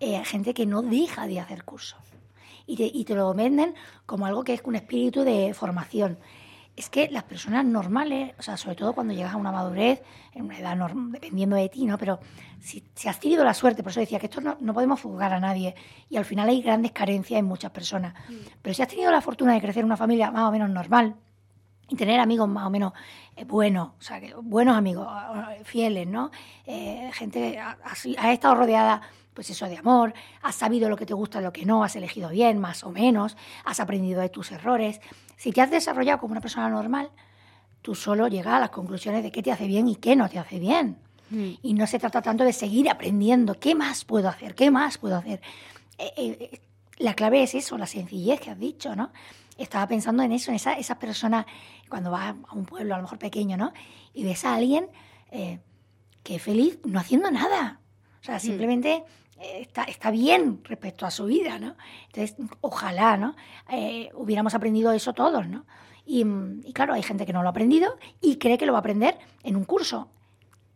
Eh, 0.00 0.24
gente 0.24 0.52
que 0.52 0.66
no 0.66 0.82
deja 0.82 1.28
de 1.28 1.38
hacer 1.38 1.62
cursos 1.62 2.00
y 2.66 2.74
te, 2.76 2.90
y 2.92 3.04
te 3.04 3.14
lo 3.14 3.32
venden 3.32 3.76
como 4.06 4.26
algo 4.26 4.42
que 4.42 4.54
es 4.54 4.62
un 4.64 4.74
espíritu 4.74 5.22
de 5.22 5.54
formación. 5.54 6.18
Es 6.74 6.88
que 6.88 7.08
las 7.10 7.24
personas 7.24 7.64
normales, 7.66 8.34
o 8.38 8.42
sea, 8.42 8.56
sobre 8.56 8.76
todo 8.76 8.94
cuando 8.94 9.12
llegas 9.12 9.34
a 9.34 9.36
una 9.36 9.52
madurez, 9.52 10.02
en 10.32 10.44
una 10.46 10.58
edad 10.58 10.74
norm- 10.74 11.10
dependiendo 11.10 11.54
de 11.56 11.68
ti, 11.68 11.84
¿no? 11.84 11.98
Pero 11.98 12.18
si, 12.60 12.82
si 12.94 13.08
has 13.08 13.20
tenido 13.20 13.44
la 13.44 13.52
suerte, 13.52 13.82
por 13.82 13.90
eso 13.90 14.00
decía 14.00 14.18
que 14.18 14.26
esto 14.26 14.40
no, 14.40 14.56
no 14.58 14.72
podemos 14.72 15.00
juzgar 15.02 15.32
a 15.34 15.38
nadie 15.40 15.74
y 16.08 16.16
al 16.16 16.24
final 16.24 16.48
hay 16.48 16.62
grandes 16.62 16.92
carencias 16.92 17.38
en 17.38 17.44
muchas 17.44 17.70
personas. 17.72 18.14
Pero 18.62 18.72
si 18.74 18.80
has 18.80 18.88
tenido 18.88 19.10
la 19.10 19.20
fortuna 19.20 19.52
de 19.52 19.60
crecer 19.60 19.80
en 19.80 19.86
una 19.86 19.96
familia 19.98 20.30
más 20.30 20.48
o 20.48 20.52
menos 20.52 20.70
normal, 20.70 21.16
y 21.88 21.96
tener 21.96 22.20
amigos 22.20 22.48
más 22.48 22.64
o 22.66 22.70
menos 22.70 22.94
eh, 23.36 23.44
buenos, 23.44 23.88
o 23.98 24.02
sea, 24.02 24.18
que- 24.18 24.32
buenos 24.34 24.74
amigos, 24.74 25.06
fieles, 25.64 26.06
¿no? 26.06 26.30
Eh, 26.64 27.10
gente, 27.12 27.58
ha, 27.58 27.76
ha 28.18 28.32
estado 28.32 28.54
rodeada, 28.54 29.02
pues 29.34 29.50
eso, 29.50 29.66
de 29.66 29.78
amor, 29.78 30.12
has 30.42 30.54
sabido 30.54 30.88
lo 30.88 30.96
que 30.96 31.06
te 31.06 31.14
gusta 31.14 31.40
y 31.40 31.42
lo 31.42 31.52
que 31.52 31.64
no, 31.64 31.84
has 31.84 31.96
elegido 31.96 32.28
bien, 32.28 32.58
más 32.58 32.84
o 32.84 32.90
menos, 32.90 33.36
has 33.64 33.80
aprendido 33.80 34.20
de 34.20 34.28
tus 34.28 34.52
errores. 34.52 35.00
Si 35.36 35.52
te 35.52 35.60
has 35.60 35.70
desarrollado 35.70 36.18
como 36.18 36.32
una 36.32 36.40
persona 36.40 36.68
normal, 36.68 37.10
tú 37.80 37.94
solo 37.94 38.28
llegas 38.28 38.54
a 38.54 38.60
las 38.60 38.70
conclusiones 38.70 39.22
de 39.22 39.32
qué 39.32 39.42
te 39.42 39.50
hace 39.50 39.66
bien 39.66 39.88
y 39.88 39.96
qué 39.96 40.16
no 40.16 40.28
te 40.28 40.38
hace 40.38 40.58
bien. 40.58 40.98
Y 41.62 41.72
no 41.72 41.86
se 41.86 41.98
trata 41.98 42.20
tanto 42.20 42.44
de 42.44 42.52
seguir 42.52 42.90
aprendiendo, 42.90 43.58
¿qué 43.58 43.74
más 43.74 44.04
puedo 44.04 44.28
hacer? 44.28 44.54
¿Qué 44.54 44.70
más 44.70 44.98
puedo 44.98 45.16
hacer? 45.16 45.40
Eh, 45.96 46.12
eh, 46.18 46.60
la 46.98 47.14
clave 47.14 47.42
es 47.42 47.54
eso, 47.54 47.78
la 47.78 47.86
sencillez 47.86 48.38
que 48.38 48.50
has 48.50 48.58
dicho, 48.58 48.94
¿no? 48.94 49.12
Estaba 49.56 49.86
pensando 49.86 50.22
en 50.22 50.32
eso, 50.32 50.50
en 50.50 50.56
esa, 50.56 50.74
esa 50.74 50.98
persona, 50.98 51.46
cuando 51.88 52.10
vas 52.10 52.34
a 52.48 52.54
un 52.54 52.66
pueblo 52.66 52.94
a 52.94 52.98
lo 52.98 53.04
mejor 53.04 53.18
pequeño, 53.18 53.56
¿no? 53.56 53.72
Y 54.12 54.24
ves 54.24 54.44
a 54.44 54.54
alguien 54.54 54.88
eh, 55.30 55.60
que 56.22 56.36
es 56.36 56.42
feliz 56.42 56.78
no 56.84 57.00
haciendo 57.00 57.30
nada. 57.30 57.80
O 58.20 58.24
sea, 58.24 58.38
simplemente 58.38 58.92
eh, 58.92 59.04
está, 59.40 59.84
está 59.84 60.10
bien 60.10 60.60
respecto 60.64 61.06
a 61.06 61.10
su 61.10 61.26
vida, 61.26 61.58
¿no? 61.58 61.76
Entonces, 62.06 62.36
ojalá, 62.60 63.16
¿no? 63.16 63.34
Eh, 63.70 64.10
hubiéramos 64.14 64.54
aprendido 64.54 64.92
eso 64.92 65.12
todos, 65.12 65.46
¿no? 65.48 65.64
Y, 66.04 66.24
mm, 66.24 66.62
y 66.64 66.72
claro, 66.72 66.94
hay 66.94 67.02
gente 67.02 67.26
que 67.26 67.32
no 67.32 67.42
lo 67.42 67.48
ha 67.48 67.50
aprendido 67.50 67.96
y 68.20 68.36
cree 68.36 68.58
que 68.58 68.66
lo 68.66 68.72
va 68.72 68.78
a 68.78 68.80
aprender 68.80 69.18
en 69.42 69.56
un 69.56 69.64
curso. 69.64 70.08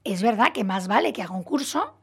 Es 0.05 0.23
verdad 0.23 0.53
que 0.53 0.65
más 0.65 0.89
vale 0.89 1.13
que 1.13 1.23
haga 1.23 1.35
un 1.35 1.43
curso, 1.43 1.95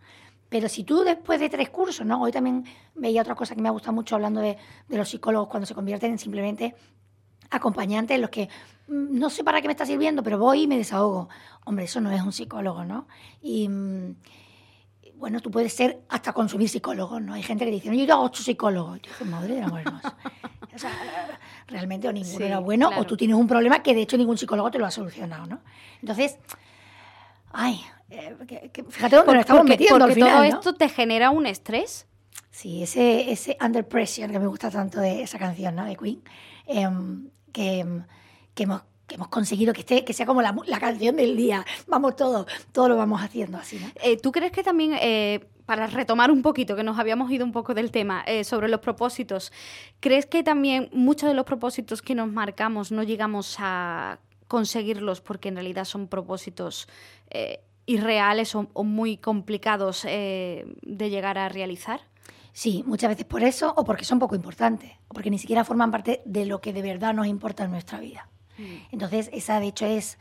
pero 0.49 0.69
si 0.69 0.83
tú 0.83 1.03
después 1.03 1.39
de 1.39 1.49
tres 1.49 1.69
cursos, 1.69 2.05
¿no? 2.05 2.21
Hoy 2.21 2.31
también 2.31 2.65
veía 2.95 3.21
otra 3.21 3.35
cosa 3.35 3.55
que 3.55 3.61
me 3.61 3.69
ha 3.69 3.71
gustado 3.71 3.93
mucho 3.93 4.15
hablando 4.15 4.41
de, 4.41 4.57
de 4.87 4.97
los 4.97 5.09
psicólogos 5.09 5.49
cuando 5.49 5.65
se 5.65 5.73
convierten 5.73 6.11
en 6.11 6.19
simplemente 6.19 6.75
acompañantes, 7.49 8.19
los 8.19 8.29
que 8.29 8.49
mm, 8.87 9.17
no 9.17 9.29
sé 9.29 9.43
para 9.43 9.61
qué 9.61 9.67
me 9.67 9.73
está 9.73 9.85
sirviendo, 9.85 10.23
pero 10.23 10.37
voy 10.37 10.63
y 10.63 10.67
me 10.67 10.77
desahogo. 10.77 11.29
Hombre, 11.65 11.85
eso 11.85 12.01
no 12.01 12.11
es 12.11 12.21
un 12.21 12.31
psicólogo, 12.31 12.83
¿no? 12.83 13.07
Y 13.41 13.67
mm, 13.69 14.15
bueno, 15.15 15.39
tú 15.39 15.49
puedes 15.51 15.73
ser 15.73 16.01
hasta 16.09 16.33
consumir 16.33 16.67
psicólogos, 16.69 17.21
¿no? 17.21 17.33
Hay 17.33 17.43
gente 17.43 17.65
que 17.65 17.71
dice, 17.71 17.89
no, 17.89 17.95
yo 17.95 18.13
hago 18.13 18.23
ocho 18.23 18.43
psicólogos. 18.43 19.01
Yo 19.01 19.11
digo, 19.19 19.31
madre 19.31 19.55
del 19.55 19.63
amor 19.63 19.81
hermoso. 19.81 20.13
O 20.75 20.77
sea, 20.79 20.91
realmente 21.67 22.07
o 22.07 22.11
ninguno 22.13 22.37
Sí, 22.37 22.43
era 22.43 22.59
bueno 22.59 22.87
claro. 22.87 23.01
o 23.03 23.05
tú 23.05 23.15
tienes 23.15 23.35
un 23.37 23.47
problema 23.47 23.81
que 23.83 23.93
de 23.93 24.01
hecho 24.01 24.17
ningún 24.17 24.37
psicólogo 24.37 24.71
te 24.71 24.79
lo 24.79 24.85
ha 24.85 24.91
solucionado, 24.91 25.45
¿no? 25.45 25.61
Entonces, 26.01 26.37
ay, 27.51 27.79
eh, 28.09 28.35
que- 28.47 28.69
que- 28.71 28.83
fíjate 28.83 29.15
dónde 29.15 29.33
nos 29.33 29.41
estamos 29.41 29.61
porque 29.61 29.73
metiendo 29.73 29.99
porque 29.99 30.11
al 30.11 30.15
final, 30.15 30.29
todo 30.31 30.39
¿no? 30.39 30.57
esto 30.59 30.73
te 30.75 30.89
genera 30.89 31.29
un 31.29 31.45
estrés. 31.45 32.07
Sí, 32.51 32.83
ese, 32.83 33.31
ese 33.31 33.57
Under 33.61 33.87
Pressure 33.87 34.31
que 34.31 34.39
me 34.39 34.47
gusta 34.47 34.69
tanto 34.69 34.99
de 34.99 35.23
esa 35.23 35.39
canción, 35.39 35.75
¿no? 35.75 35.85
De 35.85 35.95
Queen, 35.95 36.21
em, 36.65 37.29
que, 37.51 37.85
que, 38.53 38.63
hemos, 38.63 38.81
que 39.13 39.17
hemos 39.17 39.27
conseguido 39.27 39.73
que 39.73 39.81
esté, 39.81 40.03
que 40.03 40.11
sea 40.11 40.25
como 40.25 40.41
la, 40.41 40.55
la 40.65 40.79
canción 40.79 41.15
del 41.15 41.37
día. 41.37 41.63
Vamos 41.85 42.15
todos, 42.15 42.47
todo 42.71 42.89
lo 42.89 42.97
vamos 42.97 43.21
haciendo 43.21 43.59
así, 43.59 43.77
¿no? 43.77 43.87
Eh, 44.01 44.17
¿Tú 44.17 44.31
crees 44.31 44.51
que 44.51 44.63
también, 44.63 44.97
eh, 44.99 45.45
para 45.67 45.85
retomar 45.85 46.31
un 46.31 46.41
poquito, 46.41 46.75
que 46.75 46.83
nos 46.83 46.97
habíamos 46.97 47.29
ido 47.29 47.45
un 47.45 47.51
poco 47.51 47.75
del 47.75 47.91
tema, 47.91 48.23
eh, 48.25 48.43
sobre 48.43 48.69
los 48.69 48.79
propósitos, 48.79 49.51
¿crees 49.99 50.25
que 50.25 50.41
también 50.41 50.89
muchos 50.93 51.29
de 51.29 51.35
los 51.35 51.45
propósitos 51.45 52.01
que 52.01 52.15
nos 52.15 52.27
marcamos 52.27 52.91
no 52.91 53.03
llegamos 53.03 53.57
a 53.59 54.17
conseguirlos 54.47 55.21
porque 55.21 55.49
en 55.49 55.55
realidad 55.55 55.85
son 55.85 56.07
propósitos 56.07 56.87
irreales 57.85 58.55
o, 58.55 58.67
o, 58.73 58.83
muy 58.83 59.17
complicados 59.17 60.03
de 60.03 61.09
llegar 61.09 61.37
a 61.37 61.49
realizar? 61.49 62.01
Sí, 62.51 62.83
muchas 62.85 63.09
veces 63.09 63.25
por 63.25 63.43
eso 63.43 63.73
o 63.75 63.83
porque 63.83 64.05
son 64.05 64.19
poco 64.19 64.35
importantes, 64.35 64.91
o 65.07 65.13
porque 65.13 65.31
ni 65.31 65.39
siquiera 65.39 65.63
forman 65.63 65.91
parte 65.91 66.21
de 66.25 66.45
lo 66.45 66.61
que 66.61 66.73
de 66.73 66.81
verdad 66.81 67.13
nos 67.13 67.27
importa 67.27 67.63
en 67.63 67.71
nuestra 67.71 67.99
vida. 67.99 68.29
Mm. 68.57 68.75
Entonces, 68.91 69.29
esa 69.33 69.59
de 69.59 69.67
hecho 69.67 69.85
es 69.85 70.17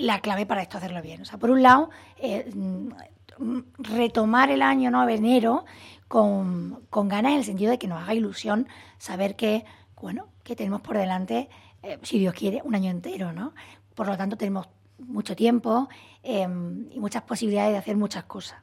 la 0.00 0.20
clave 0.20 0.46
para 0.46 0.62
esto 0.62 0.78
hacerlo 0.78 1.02
bien. 1.02 1.22
O 1.22 1.24
sea, 1.24 1.38
por 1.38 1.50
un 1.50 1.62
lado, 1.62 1.90
eh, 2.18 2.50
mm, 2.52 3.60
retomar 3.78 4.50
el 4.50 4.62
año, 4.62 4.90
¿no? 4.90 5.08
enero, 5.08 5.64
con, 6.08 6.82
con, 6.90 7.08
ganas 7.08 7.32
en 7.32 7.38
el 7.38 7.44
sentido 7.44 7.70
de 7.70 7.78
que 7.78 7.86
nos 7.86 8.02
haga 8.02 8.14
ilusión 8.14 8.66
saber 8.98 9.36
que, 9.36 9.64
bueno, 10.00 10.26
que 10.42 10.56
tenemos 10.56 10.80
por 10.80 10.96
delante, 10.96 11.48
eh, 11.82 11.98
si 12.02 12.18
Dios 12.18 12.34
quiere, 12.34 12.60
un 12.64 12.74
año 12.74 12.90
entero, 12.90 13.32
¿no? 13.32 13.52
Por 13.94 14.06
lo 14.06 14.16
tanto, 14.16 14.36
tenemos 14.36 14.68
mucho 14.98 15.36
tiempo 15.36 15.88
em, 16.22 16.88
y 16.90 16.98
muchas 16.98 17.22
posibilidades 17.22 17.72
de 17.72 17.78
hacer 17.78 17.96
muchas 17.96 18.24
cosas. 18.24 18.58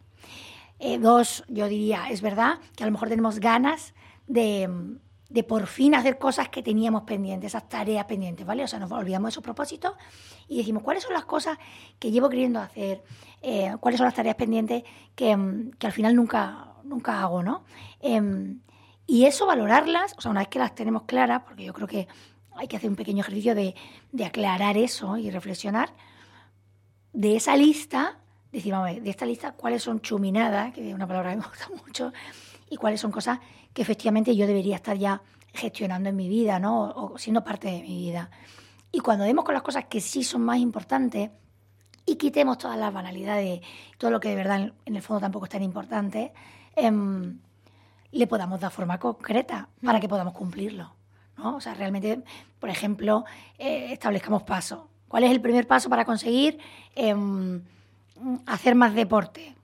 Eh, 0.79 0.97
dos, 0.97 1.45
yo 1.47 1.67
diría, 1.67 2.09
es 2.09 2.21
verdad 2.21 2.59
que 2.75 2.83
a 2.83 2.87
lo 2.87 2.91
mejor 2.91 3.07
tenemos 3.07 3.39
ganas 3.39 3.93
de, 4.27 4.69
de, 5.29 5.43
por 5.43 5.67
fin 5.67 5.95
hacer 5.95 6.17
cosas 6.17 6.49
que 6.49 6.61
teníamos 6.61 7.03
pendientes, 7.03 7.51
esas 7.51 7.67
tareas 7.67 8.05
pendientes, 8.05 8.45
¿vale? 8.45 8.63
O 8.63 8.67
sea, 8.67 8.79
nos 8.79 8.91
olvidamos 8.91 9.27
de 9.27 9.29
esos 9.31 9.43
propósitos 9.43 9.93
y 10.47 10.57
decimos, 10.57 10.83
¿cuáles 10.83 11.03
son 11.03 11.13
las 11.13 11.25
cosas 11.25 11.57
que 11.99 12.11
llevo 12.11 12.29
queriendo 12.29 12.59
hacer? 12.59 13.03
Eh, 13.41 13.75
¿Cuáles 13.79 13.97
son 13.97 14.05
las 14.05 14.13
tareas 14.13 14.35
pendientes 14.35 14.83
que, 15.15 15.71
que, 15.77 15.87
al 15.87 15.93
final 15.93 16.15
nunca, 16.15 16.73
nunca 16.83 17.21
hago, 17.21 17.43
¿no? 17.43 17.63
Eh, 17.99 18.55
y 19.07 19.25
eso, 19.25 19.45
valorarlas, 19.45 20.15
o 20.17 20.21
sea, 20.21 20.31
una 20.31 20.41
vez 20.41 20.49
que 20.49 20.59
las 20.59 20.73
tenemos 20.73 21.03
claras, 21.03 21.43
porque 21.43 21.63
yo 21.65 21.73
creo 21.73 21.87
que 21.87 22.07
hay 22.55 22.67
que 22.67 22.77
hacer 22.77 22.89
un 22.89 22.95
pequeño 22.95 23.21
ejercicio 23.21 23.53
de, 23.53 23.75
de 24.11 24.25
aclarar 24.25 24.77
eso 24.77 25.17
y 25.17 25.29
reflexionar, 25.29 25.89
de 27.13 27.35
esa 27.35 27.55
lista 27.55 28.19
decir, 28.55 28.71
vamos 28.71 28.89
a 28.89 28.93
ver, 28.93 29.03
de 29.03 29.09
esta 29.09 29.25
lista, 29.25 29.51
cuáles 29.51 29.83
son 29.83 30.01
chuminadas, 30.01 30.73
que 30.73 30.89
es 30.89 30.95
una 30.95 31.07
palabra 31.07 31.31
que 31.31 31.37
me 31.37 31.47
gusta 31.47 31.67
mucho, 31.85 32.13
y 32.75 32.77
cuáles 32.77 32.99
son 32.99 33.09
cosas 33.09 33.39
que 33.73 33.81
efectivamente 33.81 34.35
yo 34.35 34.45
debería 34.47 34.75
estar 34.75 34.97
ya 34.97 35.21
gestionando 35.53 36.09
en 36.09 36.15
mi 36.17 36.27
vida, 36.27 36.59
¿no? 36.59 36.89
O, 36.91 37.17
siendo 37.17 37.41
parte 37.41 37.69
de 37.69 37.81
mi 37.81 37.95
vida. 37.95 38.29
Y 38.91 38.99
cuando 38.99 39.23
demos 39.23 39.45
con 39.45 39.53
las 39.53 39.63
cosas 39.63 39.85
que 39.85 40.01
sí 40.01 40.25
son 40.25 40.41
más 40.41 40.57
importantes 40.57 41.31
y 42.05 42.17
quitemos 42.17 42.57
todas 42.57 42.77
las 42.77 42.93
banalidades, 42.93 43.61
todo 43.97 44.11
lo 44.11 44.19
que 44.19 44.27
de 44.27 44.35
verdad 44.35 44.73
en 44.85 44.95
el 44.95 45.01
fondo 45.01 45.21
tampoco 45.21 45.45
es 45.45 45.51
tan 45.51 45.63
importante, 45.63 46.33
eh, 46.75 46.91
le 48.11 48.27
podamos 48.27 48.59
dar 48.59 48.71
forma 48.71 48.99
concreta 48.99 49.69
para 49.81 50.01
que 50.01 50.09
podamos 50.09 50.33
cumplirlo. 50.33 50.93
¿no? 51.37 51.55
O 51.55 51.61
sea, 51.61 51.75
realmente, 51.75 52.23
por 52.59 52.69
ejemplo, 52.69 53.23
eh, 53.57 53.93
establezcamos 53.93 54.43
pasos. 54.43 54.79
¿Cuál 55.07 55.23
es 55.23 55.31
el 55.31 55.39
primer 55.39 55.65
paso 55.65 55.89
para 55.89 56.03
conseguir 56.03 56.59
eh, 56.93 57.15
hacer 58.45 58.75
más 58.75 58.93
deporte. 58.93 59.55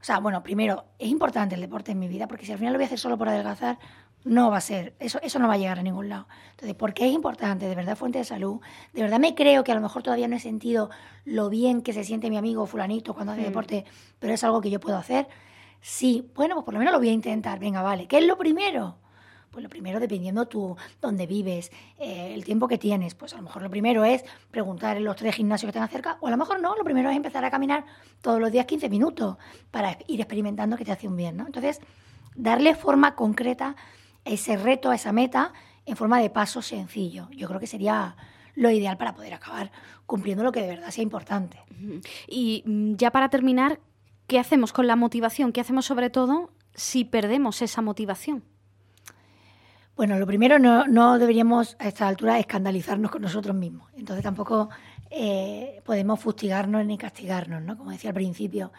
O 0.00 0.04
sea, 0.04 0.18
bueno, 0.20 0.42
primero, 0.42 0.84
es 0.98 1.08
importante 1.08 1.54
el 1.54 1.60
deporte 1.60 1.92
en 1.92 1.98
mi 1.98 2.08
vida, 2.08 2.28
porque 2.28 2.46
si 2.46 2.52
al 2.52 2.58
final 2.58 2.72
lo 2.72 2.78
voy 2.78 2.84
a 2.84 2.86
hacer 2.86 2.98
solo 2.98 3.18
por 3.18 3.28
adelgazar, 3.28 3.78
no 4.24 4.50
va 4.50 4.58
a 4.58 4.60
ser, 4.60 4.94
eso, 4.98 5.18
eso 5.22 5.38
no 5.38 5.48
va 5.48 5.54
a 5.54 5.58
llegar 5.58 5.78
a 5.78 5.82
ningún 5.82 6.08
lado. 6.08 6.28
Entonces, 6.50 6.74
¿por 6.74 6.92
qué 6.94 7.06
es 7.06 7.12
importante? 7.12 7.66
De 7.68 7.74
verdad, 7.74 7.96
fuente 7.96 8.18
de 8.18 8.24
salud. 8.24 8.60
De 8.92 9.02
verdad 9.02 9.18
me 9.18 9.34
creo 9.34 9.64
que 9.64 9.72
a 9.72 9.74
lo 9.74 9.80
mejor 9.80 10.02
todavía 10.02 10.28
no 10.28 10.36
he 10.36 10.40
sentido 10.40 10.90
lo 11.24 11.48
bien 11.48 11.82
que 11.82 11.92
se 11.92 12.04
siente 12.04 12.30
mi 12.30 12.36
amigo 12.36 12.66
fulanito 12.66 13.14
cuando 13.14 13.32
hace 13.32 13.42
deporte, 13.42 13.84
pero 14.18 14.34
es 14.34 14.44
algo 14.44 14.60
que 14.60 14.70
yo 14.70 14.80
puedo 14.80 14.96
hacer. 14.96 15.28
Sí, 15.80 16.30
bueno, 16.34 16.56
pues 16.56 16.64
por 16.64 16.74
lo 16.74 16.80
menos 16.80 16.92
lo 16.92 16.98
voy 16.98 17.08
a 17.08 17.12
intentar. 17.12 17.58
Venga, 17.58 17.82
vale. 17.82 18.06
¿Qué 18.06 18.18
es 18.18 18.26
lo 18.26 18.36
primero? 18.36 18.96
Pues 19.58 19.64
lo 19.64 19.70
primero, 19.70 19.98
dependiendo 19.98 20.46
tú 20.46 20.76
dónde 21.00 21.26
vives, 21.26 21.72
eh, 21.98 22.30
el 22.32 22.44
tiempo 22.44 22.68
que 22.68 22.78
tienes, 22.78 23.16
pues 23.16 23.32
a 23.34 23.38
lo 23.38 23.42
mejor 23.42 23.60
lo 23.60 23.68
primero 23.68 24.04
es 24.04 24.24
preguntar 24.52 24.96
en 24.96 25.02
los 25.02 25.16
tres 25.16 25.34
gimnasios 25.34 25.68
que 25.68 25.72
tengan 25.72 25.88
cerca, 25.88 26.16
o 26.20 26.28
a 26.28 26.30
lo 26.30 26.36
mejor 26.36 26.60
no, 26.60 26.76
lo 26.76 26.84
primero 26.84 27.10
es 27.10 27.16
empezar 27.16 27.44
a 27.44 27.50
caminar 27.50 27.84
todos 28.22 28.40
los 28.40 28.52
días 28.52 28.66
15 28.66 28.88
minutos 28.88 29.36
para 29.72 29.98
ir 30.06 30.20
experimentando 30.20 30.76
que 30.76 30.84
te 30.84 30.92
hace 30.92 31.08
un 31.08 31.16
bien, 31.16 31.36
¿no? 31.36 31.44
Entonces, 31.44 31.80
darle 32.36 32.76
forma 32.76 33.16
concreta 33.16 33.74
a 34.24 34.30
ese 34.30 34.56
reto, 34.56 34.90
a 34.90 34.94
esa 34.94 35.10
meta, 35.10 35.52
en 35.86 35.96
forma 35.96 36.20
de 36.20 36.30
paso 36.30 36.62
sencillo. 36.62 37.28
Yo 37.32 37.48
creo 37.48 37.58
que 37.58 37.66
sería 37.66 38.14
lo 38.54 38.70
ideal 38.70 38.96
para 38.96 39.16
poder 39.16 39.34
acabar 39.34 39.72
cumpliendo 40.06 40.44
lo 40.44 40.52
que 40.52 40.60
de 40.62 40.68
verdad 40.68 40.90
sea 40.90 41.02
importante. 41.02 41.58
Y 42.28 42.62
mm, 42.64 42.94
ya 42.94 43.10
para 43.10 43.28
terminar, 43.28 43.80
¿qué 44.28 44.38
hacemos 44.38 44.72
con 44.72 44.86
la 44.86 44.94
motivación? 44.94 45.50
¿Qué 45.50 45.60
hacemos 45.60 45.84
sobre 45.84 46.10
todo 46.10 46.52
si 46.74 47.04
perdemos 47.04 47.60
esa 47.60 47.82
motivación? 47.82 48.44
Bueno, 49.98 50.16
lo 50.16 50.28
primero, 50.28 50.60
no, 50.60 51.18
deberíamos 51.18 51.74
a 51.80 51.88
esta 51.88 52.06
altura 52.06 52.38
escandalizarnos 52.38 53.10
con 53.10 53.20
nosotros 53.20 53.56
mismos. 53.56 53.90
Entonces 53.96 54.22
tampoco 54.22 54.68
eh, 55.10 55.82
podemos 55.84 56.20
fustigarnos 56.20 56.86
ni 56.86 56.96
castigarnos, 56.96 57.62
¿no? 57.62 57.76
Como 57.76 57.90
decía 57.90 58.10
al 58.10 58.14
principio, 58.14 58.70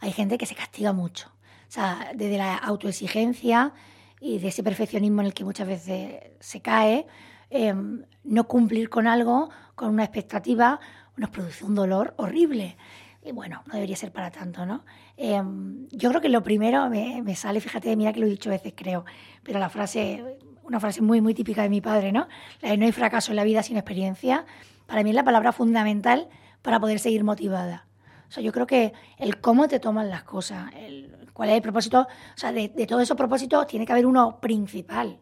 hay 0.00 0.12
gente 0.12 0.38
que 0.38 0.46
se 0.46 0.54
castiga 0.54 0.94
mucho. 0.94 1.28
O 1.68 1.70
sea, 1.70 2.12
desde 2.14 2.38
la 2.38 2.56
autoexigencia 2.56 3.74
y 4.18 4.38
de 4.38 4.48
ese 4.48 4.62
perfeccionismo 4.62 5.20
en 5.20 5.26
el 5.26 5.34
que 5.34 5.44
muchas 5.44 5.68
veces 5.68 6.22
se 6.40 6.62
cae, 6.62 7.06
em, 7.50 8.06
no 8.24 8.48
cumplir 8.48 8.88
con 8.88 9.06
algo, 9.06 9.50
con 9.74 9.90
una 9.90 10.04
expectativa, 10.04 10.80
nos 11.18 11.28
produce 11.28 11.66
un 11.66 11.74
dolor 11.74 12.14
horrible. 12.16 12.78
Y 13.22 13.32
bueno, 13.32 13.62
no 13.66 13.74
debería 13.74 13.96
ser 13.96 14.10
para 14.10 14.30
tanto, 14.30 14.64
¿no? 14.64 14.86
Em, 15.18 15.86
yo 15.90 16.08
creo 16.08 16.22
que 16.22 16.30
lo 16.30 16.42
primero 16.42 16.88
me, 16.88 17.20
me, 17.20 17.36
sale, 17.36 17.60
fíjate, 17.60 17.94
mira 17.94 18.14
que 18.14 18.20
lo 18.20 18.26
he 18.26 18.30
dicho 18.30 18.48
veces, 18.48 18.72
creo, 18.74 19.04
pero 19.42 19.58
la 19.58 19.68
frase 19.68 20.38
una 20.64 20.80
frase 20.80 21.00
muy, 21.00 21.20
muy 21.20 21.34
típica 21.34 21.62
de 21.62 21.68
mi 21.68 21.80
padre, 21.80 22.12
¿no? 22.12 22.28
La 22.60 22.70
de 22.70 22.76
no 22.76 22.86
hay 22.86 22.92
fracaso 22.92 23.32
en 23.32 23.36
la 23.36 23.44
vida 23.44 23.62
sin 23.62 23.76
experiencia. 23.76 24.44
Para 24.86 25.02
mí 25.02 25.10
es 25.10 25.16
la 25.16 25.24
palabra 25.24 25.52
fundamental 25.52 26.28
para 26.62 26.80
poder 26.80 26.98
seguir 26.98 27.24
motivada. 27.24 27.86
O 28.28 28.32
sea, 28.32 28.42
yo 28.42 28.52
creo 28.52 28.66
que 28.66 28.92
el 29.18 29.40
cómo 29.40 29.68
te 29.68 29.78
toman 29.78 30.08
las 30.08 30.22
cosas, 30.22 30.72
el, 30.76 31.28
cuál 31.32 31.50
es 31.50 31.56
el 31.56 31.62
propósito, 31.62 32.00
o 32.00 32.38
sea, 32.38 32.52
de, 32.52 32.68
de 32.68 32.86
todos 32.86 33.02
esos 33.02 33.16
propósitos 33.16 33.66
tiene 33.66 33.84
que 33.84 33.92
haber 33.92 34.06
uno 34.06 34.40
principal. 34.40 35.18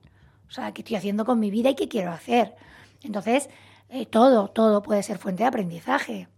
O 0.48 0.53
sea, 0.53 0.72
qué 0.72 0.83
estoy 0.83 0.96
haciendo 0.96 1.24
con 1.24 1.38
mi 1.40 1.50
vida 1.50 1.70
y 1.70 1.74
qué 1.74 1.88
quiero 1.88 2.12
hacer. 2.12 2.55
Entonces, 3.03 3.48
eh, 3.88 4.07
todo, 4.07 4.48
todo 4.48 4.83
puede 4.83 5.03
ser 5.03 5.18
fuente 5.18 5.42
de 5.42 5.48
aprendizaje. 5.48 6.29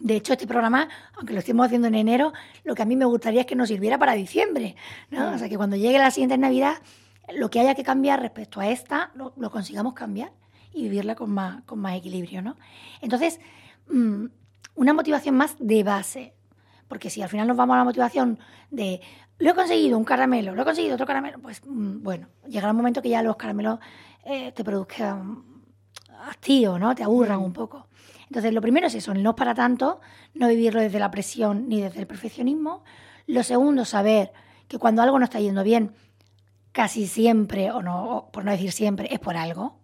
De 0.00 0.16
hecho, 0.16 0.32
este 0.32 0.46
programa, 0.46 0.88
aunque 1.16 1.32
lo 1.32 1.38
estemos 1.38 1.64
haciendo 1.64 1.88
en 1.88 1.94
enero, 1.94 2.32
lo 2.64 2.74
que 2.74 2.82
a 2.82 2.84
mí 2.84 2.96
me 2.96 3.04
gustaría 3.04 3.40
es 3.40 3.46
que 3.46 3.54
nos 3.54 3.68
sirviera 3.68 3.98
para 3.98 4.14
diciembre, 4.14 4.76
¿no? 5.10 5.32
O 5.32 5.38
sea, 5.38 5.48
que 5.48 5.56
cuando 5.56 5.76
llegue 5.76 5.98
la 5.98 6.10
siguiente 6.10 6.36
Navidad 6.36 6.74
lo 7.34 7.50
que 7.50 7.60
haya 7.60 7.74
que 7.74 7.84
cambiar 7.84 8.20
respecto 8.20 8.60
a 8.60 8.68
esta, 8.68 9.12
lo, 9.14 9.32
consigamos 9.50 9.94
cambiar 9.94 10.32
y 10.72 10.84
vivirla 10.84 11.14
con 11.14 11.30
más, 11.30 11.62
con 11.64 11.78
más 11.78 11.96
equilibrio, 11.96 12.42
¿no? 12.42 12.56
Entonces, 13.00 13.40
mm, 13.88 14.26
una 14.74 14.94
motivación 14.94 15.36
más 15.36 15.56
de 15.58 15.82
base, 15.82 16.34
porque 16.88 17.10
si 17.10 17.22
al 17.22 17.28
final 17.28 17.46
nos 17.46 17.56
vamos 17.56 17.74
a 17.74 17.78
la 17.78 17.84
motivación 17.84 18.38
de 18.70 19.00
lo 19.38 19.50
he 19.50 19.54
conseguido 19.54 19.98
un 19.98 20.04
caramelo, 20.04 20.54
lo 20.54 20.62
he 20.62 20.64
conseguido 20.64 20.94
otro 20.94 21.06
caramelo, 21.06 21.38
pues 21.40 21.62
mm, 21.66 22.02
bueno, 22.02 22.28
llegará 22.46 22.70
un 22.70 22.76
momento 22.76 23.02
que 23.02 23.08
ya 23.08 23.22
los 23.22 23.36
caramelos 23.36 23.78
eh, 24.24 24.52
te 24.52 24.62
produzcan 24.62 25.44
hastío, 26.28 26.78
¿no? 26.78 26.94
Te 26.94 27.02
aburran 27.02 27.40
mm. 27.40 27.44
un 27.44 27.52
poco. 27.52 27.88
Entonces, 28.28 28.52
lo 28.52 28.60
primero 28.60 28.86
es 28.86 28.94
eso, 28.94 29.12
no 29.14 29.36
para 29.36 29.54
tanto, 29.54 30.00
no 30.34 30.48
vivirlo 30.48 30.80
desde 30.80 30.98
la 30.98 31.10
presión 31.10 31.68
ni 31.68 31.80
desde 31.80 32.00
el 32.00 32.06
perfeccionismo. 32.06 32.84
Lo 33.26 33.42
segundo, 33.42 33.84
saber 33.84 34.32
que 34.68 34.78
cuando 34.78 35.02
algo 35.02 35.18
no 35.18 35.24
está 35.24 35.40
yendo 35.40 35.62
bien, 35.62 35.92
casi 36.72 37.06
siempre, 37.06 37.70
o 37.70 37.82
no, 37.82 38.30
por 38.32 38.44
no 38.44 38.50
decir 38.50 38.72
siempre, 38.72 39.12
es 39.12 39.20
por 39.20 39.36
algo. 39.36 39.78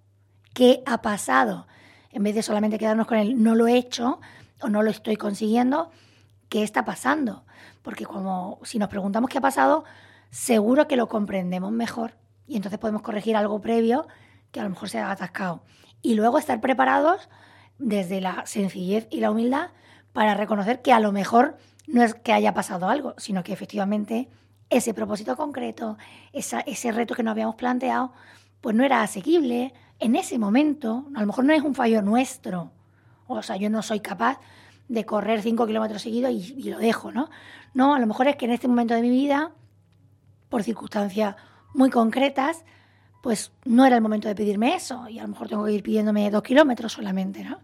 ¿Qué 0.55 0.83
ha 0.87 1.03
pasado? 1.03 1.67
En 2.11 2.23
vez 2.23 2.35
de 2.35 2.43
solamente 2.43 2.79
quedarnos 2.79 3.07
con 3.07 3.19
el 3.19 3.43
no 3.43 3.55
lo 3.55 3.67
he 3.69 3.77
hecho 3.77 4.21
o 4.61 4.69
no 4.69 4.83
lo 4.83 4.91
estoy 4.91 5.17
consiguiendo, 5.17 5.91
¿qué 6.49 6.63
está 6.63 6.85
pasando? 6.85 7.45
Porque 7.83 8.07
como 8.07 8.59
si 8.65 8.79
nos 8.79 8.89
preguntamos 8.89 9.31
qué 9.31 9.39
ha 9.39 9.43
pasado, 9.43 9.85
seguro 10.31 10.89
que 10.89 10.97
lo 10.97 11.09
comprendemos 11.09 11.71
mejor 11.71 12.15
y 12.47 12.57
entonces 12.57 12.79
podemos 12.79 13.03
corregir 13.03 13.37
algo 13.37 13.61
previo 13.61 14.09
que 14.51 14.61
a 14.61 14.65
lo 14.65 14.71
mejor 14.71 14.89
se 14.89 14.99
ha 14.99 15.11
atascado. 15.11 15.63
Y 16.01 16.15
luego 16.15 16.39
estar 16.39 16.61
preparados 16.61 17.29
desde 17.79 18.21
la 18.21 18.47
sencillez 18.47 19.07
y 19.11 19.21
la 19.21 19.31
humildad 19.31 19.71
para 20.13 20.35
reconocer 20.35 20.81
que 20.81 20.93
a 20.93 21.01
lo 21.01 21.13
mejor 21.13 21.59
no 21.87 22.03
es 22.03 22.15
que 22.15 22.33
haya 22.33 22.55
pasado 22.55 22.89
algo, 22.89 23.15
sino 23.19 23.45
que 23.45 23.53
efectivamente 23.53 24.29
ese 24.71 24.95
propósito 24.95 25.37
concreto, 25.37 25.97
ese 26.33 26.93
reto 26.93 27.15
que 27.15 27.23
nos 27.23 27.33
habíamos 27.33 27.57
planteado, 27.57 28.13
pues 28.61 28.75
no 28.75 28.85
era 28.85 29.03
asequible 29.03 29.73
en 29.99 30.17
ese 30.17 30.39
momento. 30.39 31.07
A 31.15 31.21
lo 31.21 31.27
mejor 31.27 31.45
no 31.45 31.53
es 31.53 31.63
un 31.63 31.75
fallo 31.75 32.03
nuestro. 32.03 32.71
O 33.27 33.43
sea, 33.43 33.57
yo 33.57 33.71
no 33.71 33.83
soy 33.83 34.01
capaz 34.01 34.39
de 34.89 35.05
correr 35.05 35.43
cinco 35.43 35.67
kilómetros 35.67 36.03
seguidos 36.03 36.33
y, 36.33 36.71
lo 36.71 36.79
dejo, 36.79 37.13
¿no? 37.13 37.29
No, 37.75 37.95
a 37.95 37.99
lo 37.99 38.07
mejor 38.07 38.29
es 38.29 38.37
que 38.37 38.47
en 38.47 38.53
este 38.53 38.69
momento 38.69 38.95
de 38.95 39.03
mi 39.03 39.11
vida 39.11 39.53
por 40.49 40.63
circunstancias 40.63 41.37
muy 41.75 41.91
concretas, 41.91 42.65
pues 43.23 43.53
no 43.65 43.85
era 43.85 43.97
el 43.97 44.03
momento 44.03 44.29
de 44.29 44.35
pedirme 44.35 44.75
eso 44.75 45.07
y 45.09 45.19
a 45.19 45.23
lo 45.23 45.29
mejor 45.29 45.49
tengo 45.49 45.65
que 45.67 45.73
ir 45.73 45.83
pidiéndome 45.83 46.31
dos 46.31 46.43
kilómetros 46.43 46.93
solamente, 46.93 47.45
¿no? 47.45 47.59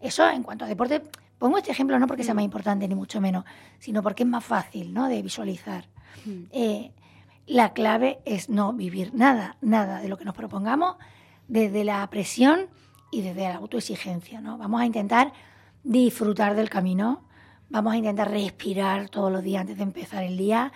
Eso 0.00 0.28
en 0.28 0.42
cuanto 0.42 0.64
a 0.64 0.68
deporte, 0.68 1.02
pongo 1.38 1.58
este 1.58 1.70
ejemplo 1.70 1.98
no 1.98 2.06
porque 2.06 2.24
sea 2.24 2.32
más 2.32 2.44
importante 2.44 2.88
ni 2.88 2.94
mucho 2.94 3.20
menos, 3.20 3.44
sino 3.78 4.02
porque 4.02 4.22
es 4.22 4.28
más 4.28 4.44
fácil, 4.44 4.94
¿no? 4.94 5.08
De 5.08 5.20
visualizar. 5.20 5.84
Mm. 6.24 6.42
Eh, 6.52 6.92
la 7.46 7.72
clave 7.72 8.20
es 8.24 8.48
no 8.48 8.72
vivir 8.72 9.12
nada, 9.14 9.56
nada 9.60 10.00
de 10.00 10.08
lo 10.08 10.16
que 10.16 10.24
nos 10.24 10.34
propongamos 10.34 10.96
desde 11.48 11.82
la 11.84 12.08
presión 12.08 12.68
y 13.10 13.22
desde 13.22 13.42
la 13.42 13.56
autoexigencia, 13.56 14.40
¿no? 14.40 14.56
Vamos 14.56 14.80
a 14.80 14.86
intentar 14.86 15.32
disfrutar 15.82 16.54
del 16.54 16.70
camino, 16.70 17.24
vamos 17.68 17.94
a 17.94 17.96
intentar 17.96 18.30
respirar 18.30 19.08
todos 19.08 19.32
los 19.32 19.42
días 19.42 19.62
antes 19.62 19.76
de 19.76 19.82
empezar 19.82 20.22
el 20.22 20.36
día, 20.36 20.72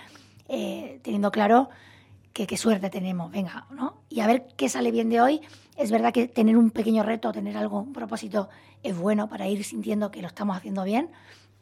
eh, 0.49 0.99
teniendo 1.03 1.31
claro 1.31 1.69
que 2.33 2.49
qué 2.49 2.57
suerte 2.57 2.91
tenemos, 2.91 3.31
venga, 3.31 3.67
¿no? 3.71 4.03
Y 4.09 4.21
a 4.21 4.27
ver 4.27 4.49
qué 4.57 4.69
sale 4.69 4.91
bien 4.91 5.09
de 5.09 5.21
hoy. 5.21 5.41
Es 5.77 5.93
verdad 5.93 6.13
que 6.13 6.27
tener 6.27 6.57
un 6.57 6.71
pequeño 6.71 7.05
reto, 7.05 7.33
tener 7.33 7.57
algo, 7.57 7.81
un 7.81 7.93
propósito, 7.93 8.49
es 8.83 8.97
bueno 8.97 9.29
para 9.29 9.47
ir 9.47 9.63
sintiendo 9.63 10.11
que 10.11 10.21
lo 10.21 10.29
estamos 10.29 10.57
haciendo 10.57 10.83
bien, 10.83 11.11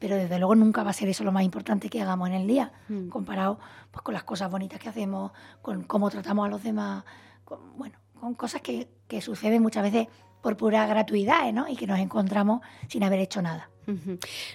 pero 0.02 0.16
desde 0.16 0.36
luego 0.40 0.56
nunca 0.56 0.82
va 0.82 0.90
a 0.90 0.92
ser 0.92 1.08
eso 1.08 1.22
lo 1.22 1.30
más 1.30 1.44
importante 1.44 1.88
que 1.88 2.02
hagamos 2.02 2.28
en 2.28 2.34
el 2.34 2.48
día, 2.48 2.72
mm. 2.88 3.06
comparado 3.06 3.60
pues, 3.92 4.02
con 4.02 4.12
las 4.14 4.24
cosas 4.24 4.50
bonitas 4.50 4.80
que 4.80 4.88
hacemos, 4.88 5.30
con 5.62 5.84
cómo 5.84 6.10
tratamos 6.10 6.44
a 6.44 6.48
los 6.50 6.64
demás, 6.64 7.04
con, 7.44 7.60
bueno, 7.78 7.96
con 8.18 8.34
cosas 8.34 8.62
que, 8.62 8.88
que 9.06 9.20
suceden 9.20 9.62
muchas 9.62 9.84
veces 9.84 10.08
por 10.42 10.56
pura 10.56 10.86
gratuidad 10.86 11.50
¿no? 11.52 11.68
y 11.68 11.76
que 11.76 11.86
nos 11.86 11.98
encontramos 11.98 12.60
sin 12.88 13.02
haber 13.04 13.20
hecho 13.20 13.40
nada. 13.40 13.70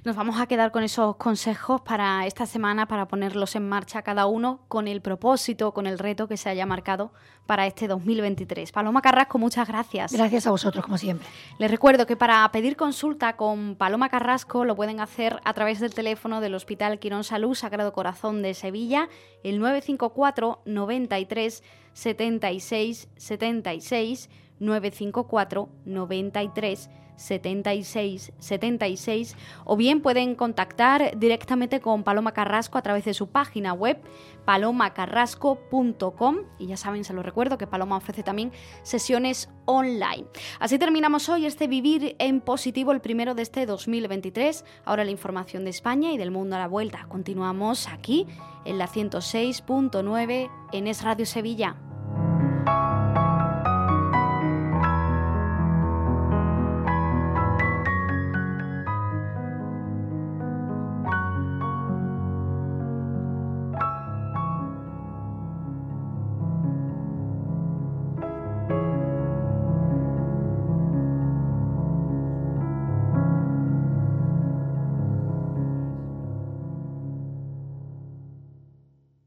Nos 0.05 0.15
vamos 0.15 0.39
a 0.39 0.47
quedar 0.47 0.71
con 0.71 0.83
esos 0.83 1.17
consejos 1.17 1.81
para 1.81 2.25
esta 2.25 2.45
semana, 2.45 2.87
para 2.87 3.07
ponerlos 3.07 3.55
en 3.55 3.67
marcha 3.67 4.01
cada 4.01 4.25
uno 4.25 4.61
con 4.67 4.87
el 4.87 5.01
propósito, 5.01 5.73
con 5.73 5.85
el 5.85 5.99
reto 5.99 6.27
que 6.27 6.37
se 6.37 6.49
haya 6.49 6.65
marcado 6.65 7.11
para 7.45 7.67
este 7.67 7.87
2023. 7.87 8.71
Paloma 8.71 9.01
Carrasco, 9.01 9.37
muchas 9.37 9.67
gracias. 9.67 10.13
Gracias 10.13 10.47
a 10.47 10.51
vosotros, 10.51 10.83
como 10.83 10.97
siempre. 10.97 11.27
Les 11.59 11.69
recuerdo 11.69 12.05
que 12.05 12.15
para 12.15 12.49
pedir 12.51 12.77
consulta 12.77 13.35
con 13.35 13.75
Paloma 13.75 14.09
Carrasco 14.09 14.63
lo 14.63 14.75
pueden 14.75 15.01
hacer 15.01 15.41
a 15.43 15.53
través 15.53 15.79
del 15.79 15.93
teléfono 15.93 16.39
del 16.39 16.55
Hospital 16.55 16.99
Quirón 16.99 17.23
Salud 17.23 17.53
Sagrado 17.53 17.91
Corazón 17.91 18.41
de 18.41 18.53
Sevilla, 18.53 19.09
el 19.43 19.59
954 19.59 20.61
93 20.65 21.63
76 21.93 23.09
76 23.17 24.29
954 24.59 25.69
93 25.85 26.89
76 27.17 28.31
76 28.37 29.35
o 29.65 29.75
bien 29.75 30.01
pueden 30.01 30.35
contactar 30.35 31.17
directamente 31.17 31.81
con 31.81 32.03
Paloma 32.03 32.31
Carrasco 32.31 32.77
a 32.77 32.81
través 32.81 33.03
de 33.05 33.13
su 33.13 33.27
página 33.27 33.73
web 33.73 33.99
palomacarrasco.com 34.45 36.37
y 36.57 36.67
ya 36.67 36.77
saben, 36.77 37.03
se 37.03 37.13
lo 37.13 37.21
recuerdo 37.23 37.57
que 37.57 37.67
Paloma 37.67 37.97
ofrece 37.97 38.23
también 38.23 38.53
sesiones 38.83 39.49
online. 39.65 40.25
Así 40.59 40.79
terminamos 40.79 41.27
hoy 41.27 41.45
este 41.45 41.67
Vivir 41.67 42.15
en 42.19 42.39
Positivo, 42.39 42.93
el 42.93 43.01
primero 43.01 43.35
de 43.35 43.41
este 43.41 43.65
2023. 43.65 44.63
Ahora 44.85 45.03
la 45.03 45.11
información 45.11 45.65
de 45.65 45.71
España 45.71 46.13
y 46.13 46.17
del 46.17 46.31
mundo 46.31 46.55
a 46.55 46.59
la 46.59 46.67
vuelta. 46.67 47.07
Continuamos 47.09 47.89
aquí 47.89 48.25
en 48.63 48.77
la 48.77 48.87
106.9 48.87 50.49
en 50.71 50.87
Es 50.87 51.03
Radio 51.03 51.25
Sevilla. 51.25 51.86